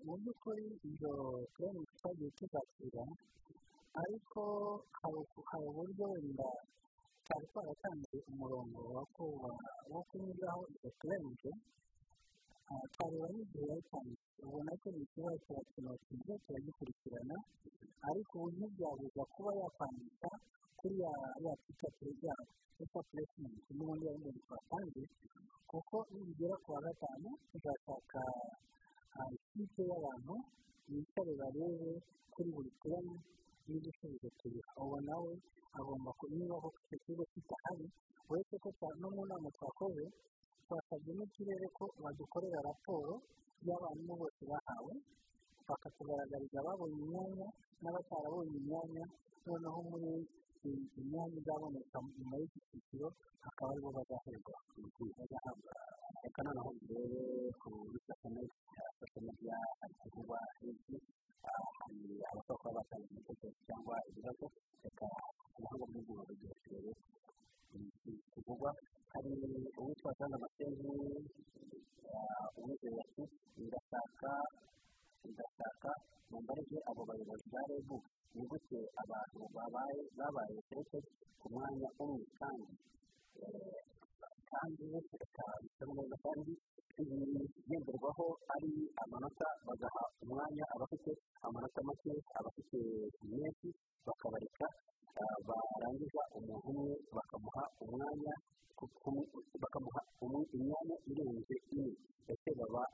[0.04, 1.12] mu by'ukuri ibyo
[1.54, 3.04] turamutse twagiye tuzakira
[4.02, 4.40] ariko
[4.98, 6.48] hari uburyo wenda
[7.24, 8.80] twari twaratanze umurongo
[9.92, 11.50] wo kunyuraho izo turenze
[12.92, 17.36] twareba n'igihe yatanze ubona ko ni ikibazo kirakina cyiza turagikurikirana
[18.08, 20.28] ariko ubu ntibyabuza kuba yakwandika
[20.78, 20.94] kuri
[21.44, 22.32] ya twita perezida
[22.74, 25.02] twita puresimenti n'ubundi yari twatanze
[25.70, 28.20] kuko nibigera ku wa gatanu tuzashaka
[29.36, 30.34] ikipe y'abantu
[30.90, 31.90] bicare barebe
[32.32, 33.14] kuri buri turere
[33.68, 35.32] n'igisubizo turiho uwo nawe
[35.78, 37.86] agomba niba koko icyo kigo kitahari
[38.30, 38.68] uretse ko
[39.00, 40.04] no mu nama twakoze
[40.66, 43.12] twasabye n'uturere ko badukorera raporo
[43.66, 44.94] y'abantu bose bahawe
[45.68, 47.46] bakatugaragariza ababonye imyanya
[47.82, 49.04] n'abatarabonye imyanya
[49.46, 50.10] noneho muri
[51.00, 53.08] imyanya izaboneka nyuma y'iki cyiciro
[53.48, 54.54] akaba ari bo bazaherwa
[55.18, 55.72] bazahabwa
[56.22, 57.20] reka noneho turebe
[57.60, 58.58] ku bisakometi
[58.98, 59.50] sosiyete
[59.80, 60.72] hari kuvugwa hari
[62.30, 64.46] abashobora kuba batanga ibitekerezo cyangwa ibibazo
[64.84, 65.06] reka
[65.56, 66.22] ubuhanga bw'igihugu
[66.62, 66.92] turebe
[68.32, 68.70] kuvugwa
[69.12, 69.28] hari
[69.80, 70.88] uwitwa jean damascene
[72.58, 73.24] uwizeye ati
[73.66, 74.30] ndashaka
[75.30, 75.90] ndashaka
[76.30, 77.88] mumbarije abo bayobozi ba reb
[78.34, 80.56] ni gute abantu babaye babaye
[81.40, 82.72] ku mwanya umwe kandi
[84.56, 86.52] kandi reka bisa neza kandi
[87.00, 88.72] ibigenderwaho ari
[89.04, 91.12] amanota bagaha umwanya abafite
[91.46, 92.78] amanota make abafite
[93.30, 93.68] menshi
[94.06, 94.66] bakabareka
[97.84, 98.34] imyanya
[99.62, 100.00] bakamuha
[100.56, 101.92] imyanya irenze ine.
[102.32, 102.84] Ese baba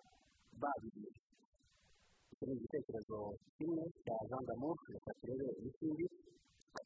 [0.60, 1.10] babiriye
[2.32, 3.18] icyo ni igitekerezo
[3.56, 6.06] kimwe cya jean d'amour reka turebe n'ikindi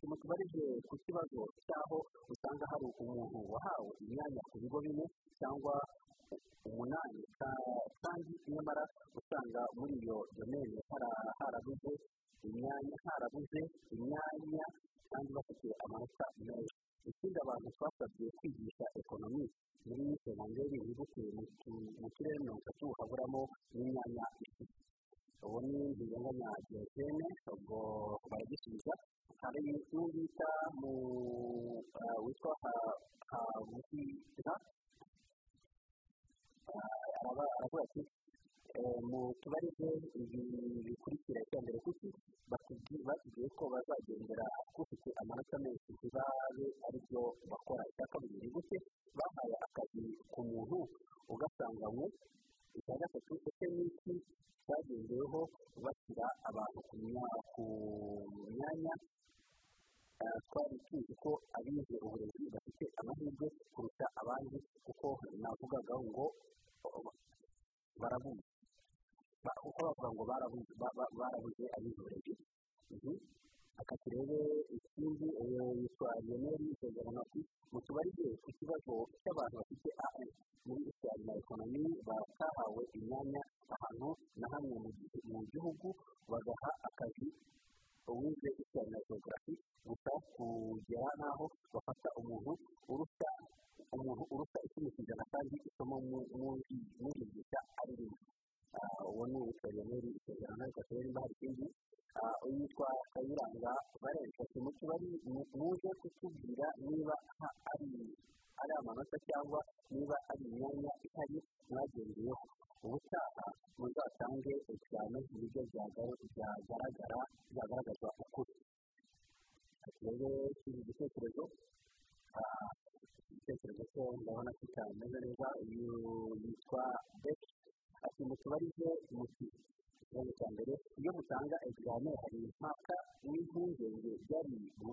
[0.09, 1.99] mutubarije ku kibazo cy'aho
[2.32, 5.05] usanga hari umuntu wahawe imyanya ku bigo bine
[5.39, 5.74] cyangwa
[6.66, 7.22] umunani.
[8.03, 8.84] Kandi nyamara
[9.18, 10.78] usanga muri iyo domene
[11.39, 11.93] harabuze
[12.49, 13.61] imyanya harabuze
[13.95, 14.64] imyanya
[15.11, 16.74] kandi bafite amanota meza
[17.07, 19.45] ikindi abantu twasabye kwigisha ekonomi
[19.87, 21.22] muri segonderi ntigute
[22.03, 23.43] mu turere mirongo itatu haburamo
[23.74, 24.74] n'imyanya ifite
[25.47, 27.78] ubu ni ntirenganya diyosene ubwo
[28.30, 28.93] baragisubiza
[29.43, 29.61] hari
[29.91, 30.51] n'undi bita
[30.81, 30.93] mu
[32.24, 32.53] witwa
[33.31, 34.55] hamusira
[37.20, 38.03] aravuga ati
[39.09, 39.89] mu tubarize
[40.20, 40.41] ibi
[40.87, 42.09] bikurikira icya mbere kuki
[42.51, 44.47] batubwiye ko bazagendera
[44.83, 47.83] ufite amanota menshi ntibabe ari byo bakora.
[47.91, 48.77] Icya kabiri ni gute
[49.18, 50.03] bahaye akazi
[50.33, 50.79] ku muntu
[51.33, 52.07] ugasanganywe
[52.79, 54.14] icya gatatu ese n'iki
[54.66, 55.41] cyagendeweho
[55.85, 57.41] bashyira abantu ku myanya
[104.77, 105.09] mutubari
[105.57, 107.14] muje kutubwira niba
[108.62, 109.61] ari amanota cyangwa
[109.91, 110.16] niba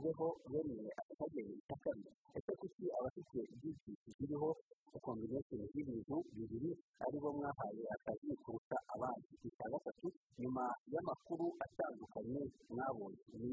[0.03, 4.49] byari bubeho bemeye akageni cya kabiri ese kuki abafite byinshi ziriho
[5.03, 6.71] kombinesheni y'ibintu bibiri
[7.05, 10.07] ari bo mwahaye akazi kurusha abandi icya gatatu
[10.39, 13.47] nyuma y'amakuru atandukanye mwabonye ni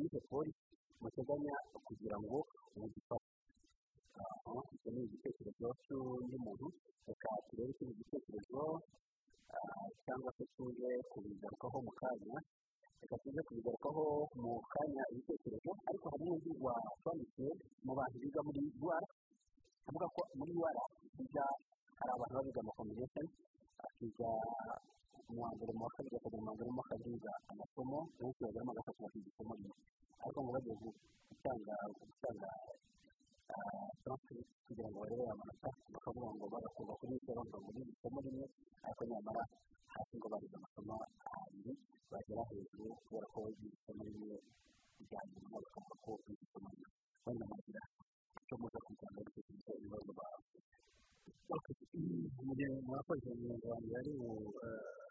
[52.60, 53.94] mu gihe mwakoze umurongo wanjye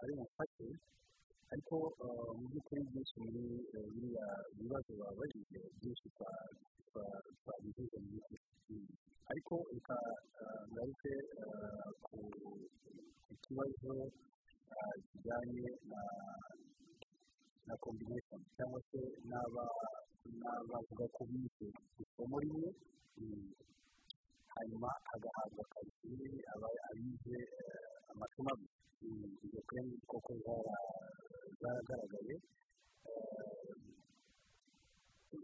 [0.01, 0.65] ari mufate
[1.51, 1.75] ariko
[2.37, 3.41] mu by'ukuri byinshi muri
[3.93, 4.27] biriya
[4.57, 6.05] bibazo babajije byinshi
[7.41, 8.77] twabivuze mu by'ukuri
[9.31, 9.97] ariko reka
[10.69, 11.13] ngaruke
[12.05, 13.91] ku kibazo
[15.09, 15.67] kijyanye
[17.67, 21.67] na kombineshoni cyangwa se n'abavuga ko bize
[22.03, 22.69] isomo rimwe
[24.53, 25.91] hanyuma hagahabwa akazi
[26.89, 27.37] abize
[28.11, 28.51] amasomo
[29.45, 30.31] izo kenshi koko
[31.61, 32.35] zaragaragaye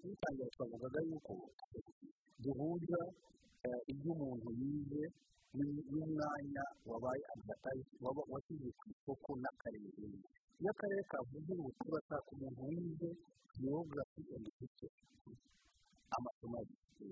[0.03, 1.33] dutangira twavugaga yuko
[2.43, 2.99] duhuza
[3.91, 5.03] ibyo umuntu yize
[5.91, 7.93] n'umwanya wabaye adivatayizi
[8.33, 9.89] washyize ku isoko n'akarere
[10.59, 13.09] iyo akarere kavuze ngo turashaka umuntu wize
[13.59, 14.97] geogarafi endi histori
[16.15, 17.09] amasomo abiri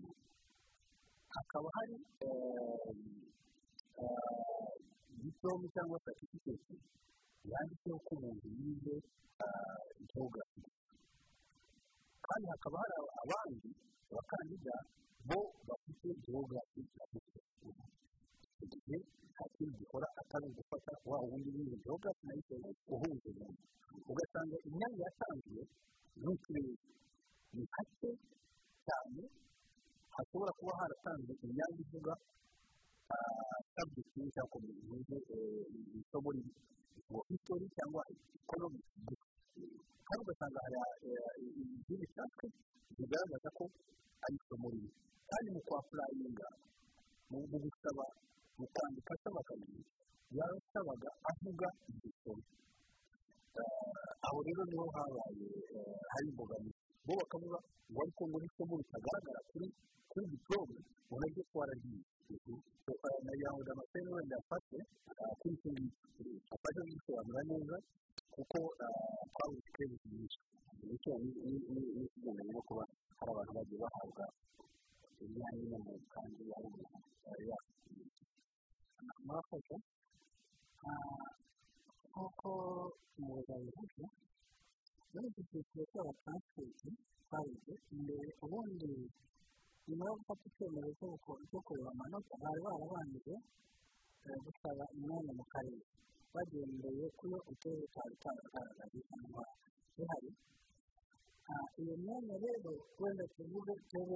[1.36, 1.96] hakaba hari
[5.24, 6.76] diporome cyangwa satifiketi
[7.52, 8.96] yanditseho ko umuntu yize
[10.10, 10.62] geogarafi
[12.26, 13.70] kandi hakaba hari abandi
[14.16, 14.76] bakandida
[15.28, 17.84] bo bafite geogarafi na histori
[18.64, 18.98] igihe
[19.32, 23.62] nta kindi gikora atari ugufata wa wundi wize geogarafi na histori uhuje umuntu
[24.12, 25.62] ugasanga imyanya yatanzwe
[26.22, 26.74] n'uturere
[27.54, 28.10] ni hake
[28.86, 29.24] cyane
[30.16, 32.14] hashobora kuba haratanzwe imyanya ivuga
[33.76, 35.18] sabjekiti cyangwa komisiyo
[36.00, 36.30] isomo
[37.10, 38.02] ngo hitori cyangwa
[38.38, 38.80] ikonomi
[40.08, 40.78] kandi ugasanga hari
[41.80, 42.46] izindi cyatwe
[42.98, 43.64] zigaragaza ko
[44.26, 44.92] ari isomo rimwe
[45.30, 46.48] kandi mu kwapurayinga
[47.30, 48.06] mu gusaba
[48.58, 49.82] mu kwandika asaba akazi
[50.38, 52.44] yasabaga avuga iryo somo
[54.26, 55.48] aho rero ni ho habaye
[56.12, 57.58] hari imbogamizi bo bakavuga
[57.92, 59.68] ngo ariko ngo n'isomo ritagaragara kuri
[60.12, 60.78] kuri diporome
[61.08, 62.02] ngo naryo twaragiye
[63.26, 64.78] nagira ngo damascene wenda yafashe
[65.40, 66.06] kuri icyo ngicyo
[66.56, 67.76] afashe kugisobanura neza
[68.34, 68.58] kuko
[69.34, 70.40] twabuze ikibazo nyinshi
[70.88, 72.84] bityo n'ikigendanye no kuba
[73.20, 74.26] hari abantu bagiye bahabwa
[75.24, 76.98] imyanya y'inama kandi ari umuntu
[79.26, 79.76] murakoze
[82.10, 82.50] nk'uko
[83.18, 84.04] umuyobozi abivuze
[85.14, 86.92] muri iki cyiciro cy'abataransiferi
[87.26, 88.90] twabuze imbere ubundi
[89.88, 91.08] nyuma yo gufata icyemezo
[91.50, 93.36] cyo kureba amanota bari barabanje
[94.46, 95.82] gusaba imyanya mu karere
[96.34, 99.44] bagendeye kuri uturere twari twaragaragaje cyangwa
[99.96, 100.30] bihari
[101.82, 104.16] iyo myanya rero wenda tuvuge twebwe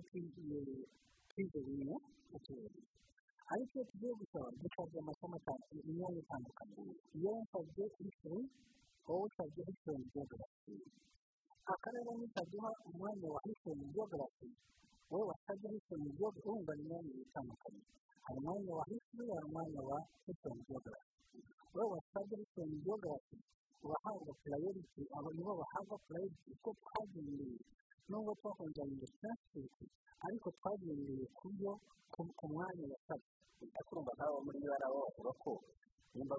[1.29, 1.95] twize bimwe
[2.35, 2.81] uturere
[3.51, 5.37] ariko iyo tugiye gusaba dusabye amasomo
[5.89, 6.83] imyanya itandukanye
[7.17, 8.43] iyo nsabye histori
[9.07, 10.73] wowe usabye histori geogarafi
[11.73, 14.47] akarere nikaduha umwanya wa histori geogarafi
[15.11, 17.81] wowe wasabye histori geogarafi wumva ni imyanya itandukanye
[18.25, 21.11] hari umwanya wa histori hari umwanya wa histori geogarafi
[21.75, 23.37] wowe wasabye histori geogarafi
[23.85, 27.57] urahabwa purayoriti abo nibo bahabwa purayoriti uko twagendeye
[28.09, 29.87] nubwo twakongeranyije taransiferi
[30.27, 31.71] ariko twagendeye ku byo
[32.39, 33.29] ku mwanya wasabye
[33.69, 35.51] ndakumva nk'abo muri bo ari abo bavuga ko
[36.17, 36.35] nimba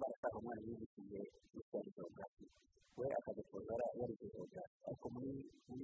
[0.00, 1.20] barashaka umwana wigiye
[1.54, 2.44] gushyira geogarafi
[2.98, 5.30] we akadepoza yarize geogarafi ariko muri
[5.68, 5.74] mu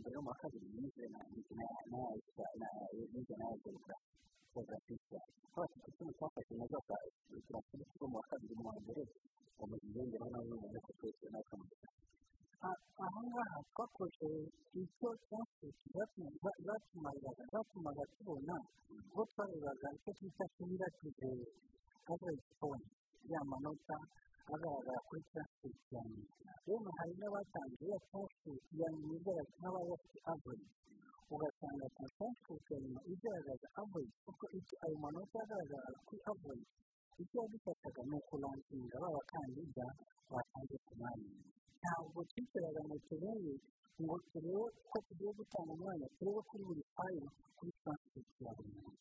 [0.00, 1.66] mbere no mu wa kabiri yize na yize na
[3.50, 4.08] yo geogarafi
[4.52, 6.78] geogarafi cyane aho bafite ikintu twafashe na zo
[7.46, 9.02] turakora ikigo mu wa kabiri mu wa mbere
[9.56, 10.78] ngo mu yongeraho nawe nyine
[13.74, 14.28] twakoze
[15.00, 15.72] taransiferi
[17.52, 18.56] zatumaga tubona
[19.08, 21.30] ubwo twarebaga icyo twita kumirative
[22.12, 22.86] average point
[23.32, 23.96] ya manota
[24.52, 26.20] agaragara kuri taransiferi cyane
[26.66, 30.66] rero hari n'abatanze ya taransiferi ya nyuma igaragaza nk'abayafite average
[31.32, 34.44] ugasanga ku taransiferi ya nyuma igaragaza average kuko
[34.84, 36.66] ayo manota agaragara kuri average
[37.22, 39.86] icyo yadufashaga ni ukuranginga ba bakandida
[40.32, 41.30] batanze ku mwanya
[41.80, 43.52] ntabwo twicaraga ngo turebe
[44.02, 48.98] ngo turebe ko tugiye gutanga umwanya turebe kuri buri fayiro kuri taransiferi ya buri muntu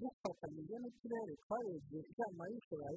[0.00, 2.96] dufatanyije n'uturere twarebye ya mayisho bari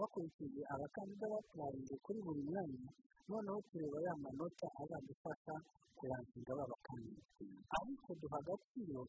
[0.00, 2.90] bakurikije abakandida batwarinze kuri buri mwanya
[3.28, 5.54] noneho tureba ya manota azadufasha
[5.96, 7.22] kurangiza ba bakandida.
[7.78, 9.00] Ariko duha agaciro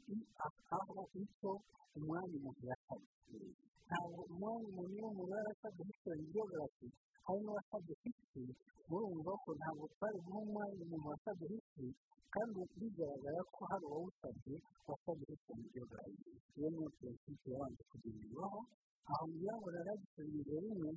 [0.76, 1.52] aho icyo
[1.98, 3.40] umwanya umuntu yasabye.
[3.88, 6.88] Ntabwo umwanya umuntu iyo umuntu yarasabye histori geogarafi
[7.26, 8.54] hari n'uwasabye histori
[8.90, 11.92] murumva ko ntabwo twari guha umwanya umuntu wasabye histori
[12.34, 14.56] kandi bigaragara ko hari uwawusabye
[14.88, 16.24] wasabye histori geogarafi
[16.58, 18.60] iyo niyo politiki yabanje kugenderwaho
[19.10, 19.24] aho
[19.58, 20.90] ngo naragisubize rimwe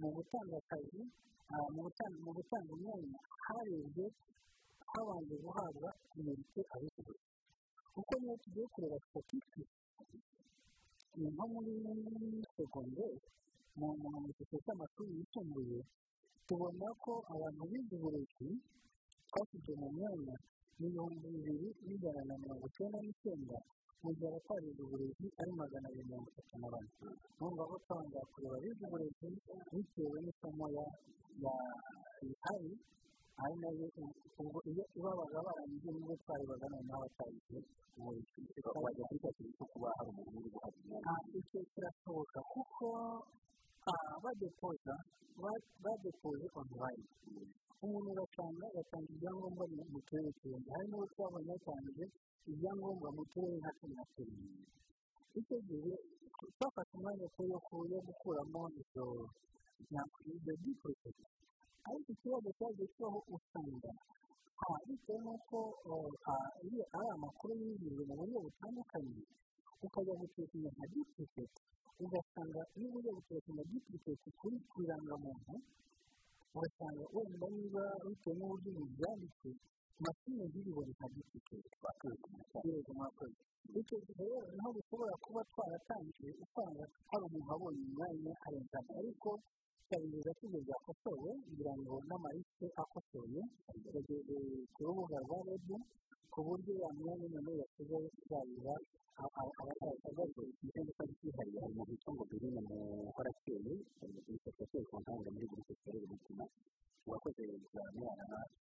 [0.00, 1.00] mu gutanga akazi
[2.24, 4.04] mu gutanga umwanya harebwe
[4.92, 5.88] habanje guhabwa
[6.18, 7.22] imerite abishoboye
[7.94, 9.62] kuko niyo tugiye kureba statisitike
[11.18, 11.72] ni nko muri
[12.54, 13.18] segonderi
[13.78, 13.86] mu
[14.36, 15.78] cyiciro cy'amashuri yisumbuye
[16.46, 18.48] tubona ko abantu bize uburezi
[19.28, 20.34] twashyize mu myanya
[20.78, 23.56] ibihumbi bibiri n'ijana na mirongo icyenda n'icyenda.
[24.16, 26.90] Gihe abatarize uburezi ari magana abiri mirongo itatu na bane
[27.38, 29.28] numva ko twanga kureba abize uburezi
[29.72, 30.84] bitewe n'isomo ya
[32.26, 32.72] ihari
[33.42, 33.86] ari na yo
[34.40, 37.58] ubwo iyo babaga barangije ni bwo twarebaga noneho abatarize
[37.98, 38.40] uburezi
[38.84, 42.86] wajya kwifashisha cyo kuba hari umuntu uri guhabwa umwanya icyo kirashoboka kuko
[44.24, 44.94] badepoza
[45.84, 47.08] badepoje onurayini
[47.84, 52.04] umuntu ugasanga agatanga ibyangombwa mu turere turenze hari n'uwo twabonye yatanze
[52.50, 54.62] ibyangombwa mu turere nka cumi na turindwi
[55.38, 55.92] icyo gihe
[56.56, 57.26] twafashe umwanya
[57.92, 59.04] yo gukuramo ibyo
[60.60, 61.24] by'iporojegiti
[61.88, 63.90] ariko ikibazo cyagiye kibaho usanga
[64.86, 65.56] bitewe n'uko
[66.96, 69.22] ari amakuru yinjijwe mu buryo butandukanye
[69.84, 71.60] ukajya gutekinya nka dupuriketi
[72.04, 75.54] ugasanga iyo ujya gutekinya dupuriketi kuri ku irangamuntu
[76.56, 79.48] ugasanga wenda niba bitewe n'uburyo ibintu byanditse
[80.04, 83.36] mashini ziribona nka dupuriketi twakoze mwakoze
[83.80, 89.30] icyo gihe rero ni ho bishobora kuba twaratangiye usanga hari umuntu wabonye umwanya arengana ariko
[89.80, 93.40] tukabigeza tugeze byakosowe kugira ngo n'amarisite akosoye
[93.94, 94.36] yageze
[94.74, 95.76] ku rubuga rwa rebu
[96.32, 98.74] ku buryo yamenya n'umuntu yasigaye tuzabira
[99.96, 102.76] ikibazo cy'impinduka cyihariye hari mu gice ngo birine mu
[103.16, 103.72] horakeye
[104.34, 106.44] ifoto kuri kontanga muri buri sekiteri y'ubuzima
[107.06, 108.20] uwakoze examen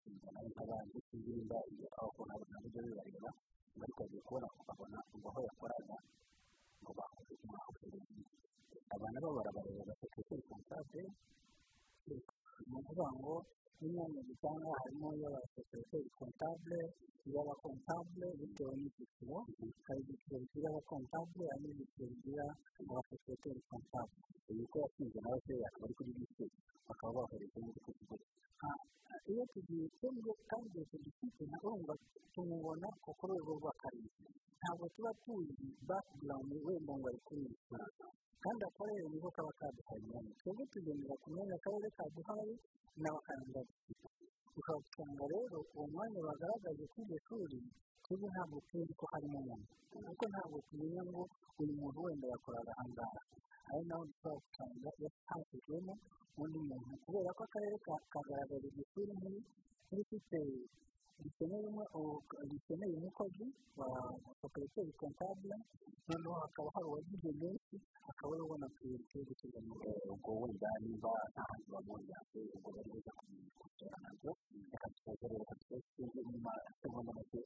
[0.09, 3.31] inzara nk'abandi sinzi nimba iyo aho ntabwo na byo bibareba
[3.83, 5.97] ariko agiye kubona ukabona ngo aho yakoraga
[6.83, 7.71] ngo bakoze umwaka
[8.95, 11.03] abana bo barabareba sekiteri kontable
[12.07, 12.15] ni
[12.79, 13.35] ukuvuga ngo
[13.81, 16.79] n'imyanya dutanga harimo iy'abasekiroteri kontable
[17.29, 19.37] iy'abakontable bitewe n'ibyiciro
[19.87, 22.47] hari ibyiciro bigira abakontable hari n'ibyiciro bigira
[22.91, 24.21] abasekiroteri kontable
[24.51, 26.45] uyu ko yatsinze nawe se akaba ari kuri bisi
[26.87, 27.59] bakaba bakoresha
[27.99, 28.17] kigo
[29.31, 31.93] iyo tugiye twebwe kandi tugifite na urumva
[32.35, 34.09] tumubona ku rwego rw'akarere
[34.61, 37.87] ntabwo tuba tuzi background wenda ngo ari kumwishyura
[38.45, 42.55] kandi akarere niko kaba kaduhaye twebwe tugendera ku myanya akarere kaduhaye
[43.01, 44.07] n'abakaranga dufite
[44.59, 47.59] ukabasanga rero uwo mwanya bagaragaje kuri iryo shuri
[48.05, 49.67] twebwe ntabwo tuzi ko harimo umuntu
[50.07, 51.23] kuko ntabwo tumenya ngo
[51.61, 53.21] uyu muntu wenda yakoraga aha ngaha
[53.73, 55.95] ari naho dushobora gusanga yasangijwemo
[56.43, 57.77] undi muntu kubera ko akarere
[58.13, 60.39] kagaragaza iryo shuri nk'irifite
[62.51, 63.47] rikeneye umukozi
[63.79, 63.89] wa
[64.41, 65.57] soperiteri kontabule
[66.09, 67.77] noneho hakaba hari uwagize menshi
[68.11, 72.69] akaba ari ubona priorite yo gushyirwa mu rwego ubwo wenda niba nta handi bamwongeranye ubwo
[72.75, 74.33] bari buze kumusora na byo
[74.71, 75.53] reka dusoze rero
[75.95, 77.41] sinzi nyuma segonda make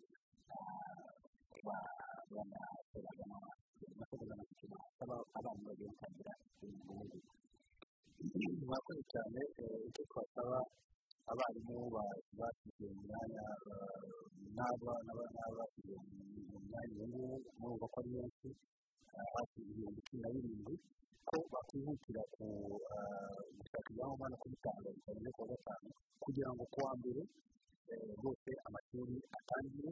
[2.34, 6.94] banasozaga amasoza n'amashuri asaba abana bagiye gutangira ibintu
[8.26, 9.40] nk'ibi murakoze cyane
[9.88, 10.58] icyo twasaba
[11.30, 11.76] abarimu
[12.38, 13.44] bashyize mu myanya
[14.56, 15.94] n'aba n'abashyize
[16.50, 18.48] mu myanya ubu ngubu murumva ko ari benshi
[19.34, 20.74] hafi ibihumbi cumi na birindwi
[21.28, 22.22] ko bakwihutira
[23.58, 25.88] gushaka ibyangombwa no kubitanga bitarenze kuwa gatanu
[26.22, 27.22] kugira ngo kuwa mbere
[28.18, 29.90] rwose amashuri atangire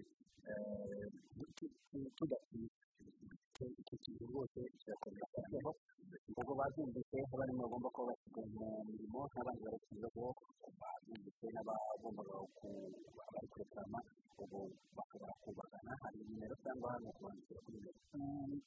[2.16, 2.74] tudatinze
[3.80, 5.56] icyo kintu rwose kirakomeye cyane
[6.38, 10.24] ubwo babyumvise barimo bagomba kuba bashyize mu mirimo n'abandi barakizaho
[10.80, 12.34] babyumvise n'abagombaga
[13.32, 13.98] bari kureklama
[14.42, 14.58] ubu
[14.96, 18.00] bashobora kubagana hari nimero cyangwa hano kubandikira kuri nimero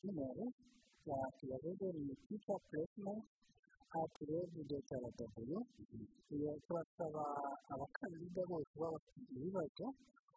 [0.04, 0.46] nimero
[1.10, 3.28] ya tuyavuze ni twica puresimenti
[4.02, 5.60] ati rebu doti aradabuyu
[6.36, 7.24] iyo turasaba
[7.74, 9.86] abakandida bose baba bafite ibibazo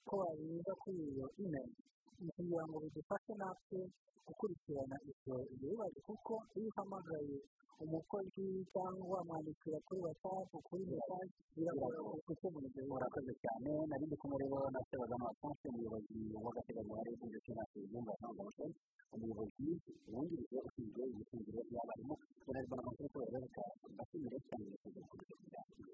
[0.06, 1.74] ko babinyuza kuri iyo imeri
[2.18, 3.78] kugira ngo bidufashe natwe
[4.26, 7.36] gukurikirana ibyo bibazo kuko iyo uhamagaye
[7.82, 13.70] umukozi cyangwa wamwandikira kuri watsapu kuri mesaje biragora gukemura ibyo bibazo murakoze cyane.
[13.90, 18.66] Nari ndi kumwe rero na sebagama alphonse umuyobozi w'agateganyo wa rebu ndetse na sezumba ntangabashe
[19.14, 19.68] umuyobozi
[20.12, 22.14] wungirije ushinzwe imishinziro y'abarimu
[22.46, 23.62] bararwara amasoko yororoka
[24.02, 25.92] akeneye cyane kugira ngo bigaragare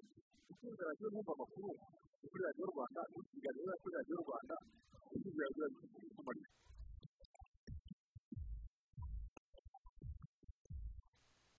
[0.51, 1.69] ukunze radiyo numva amakuru
[2.29, 3.61] kuri radiyo rwanda usigaye
[3.97, 4.55] radiyo rwanda
[5.15, 5.65] usigaye radiyo
[6.23, 6.47] rwanda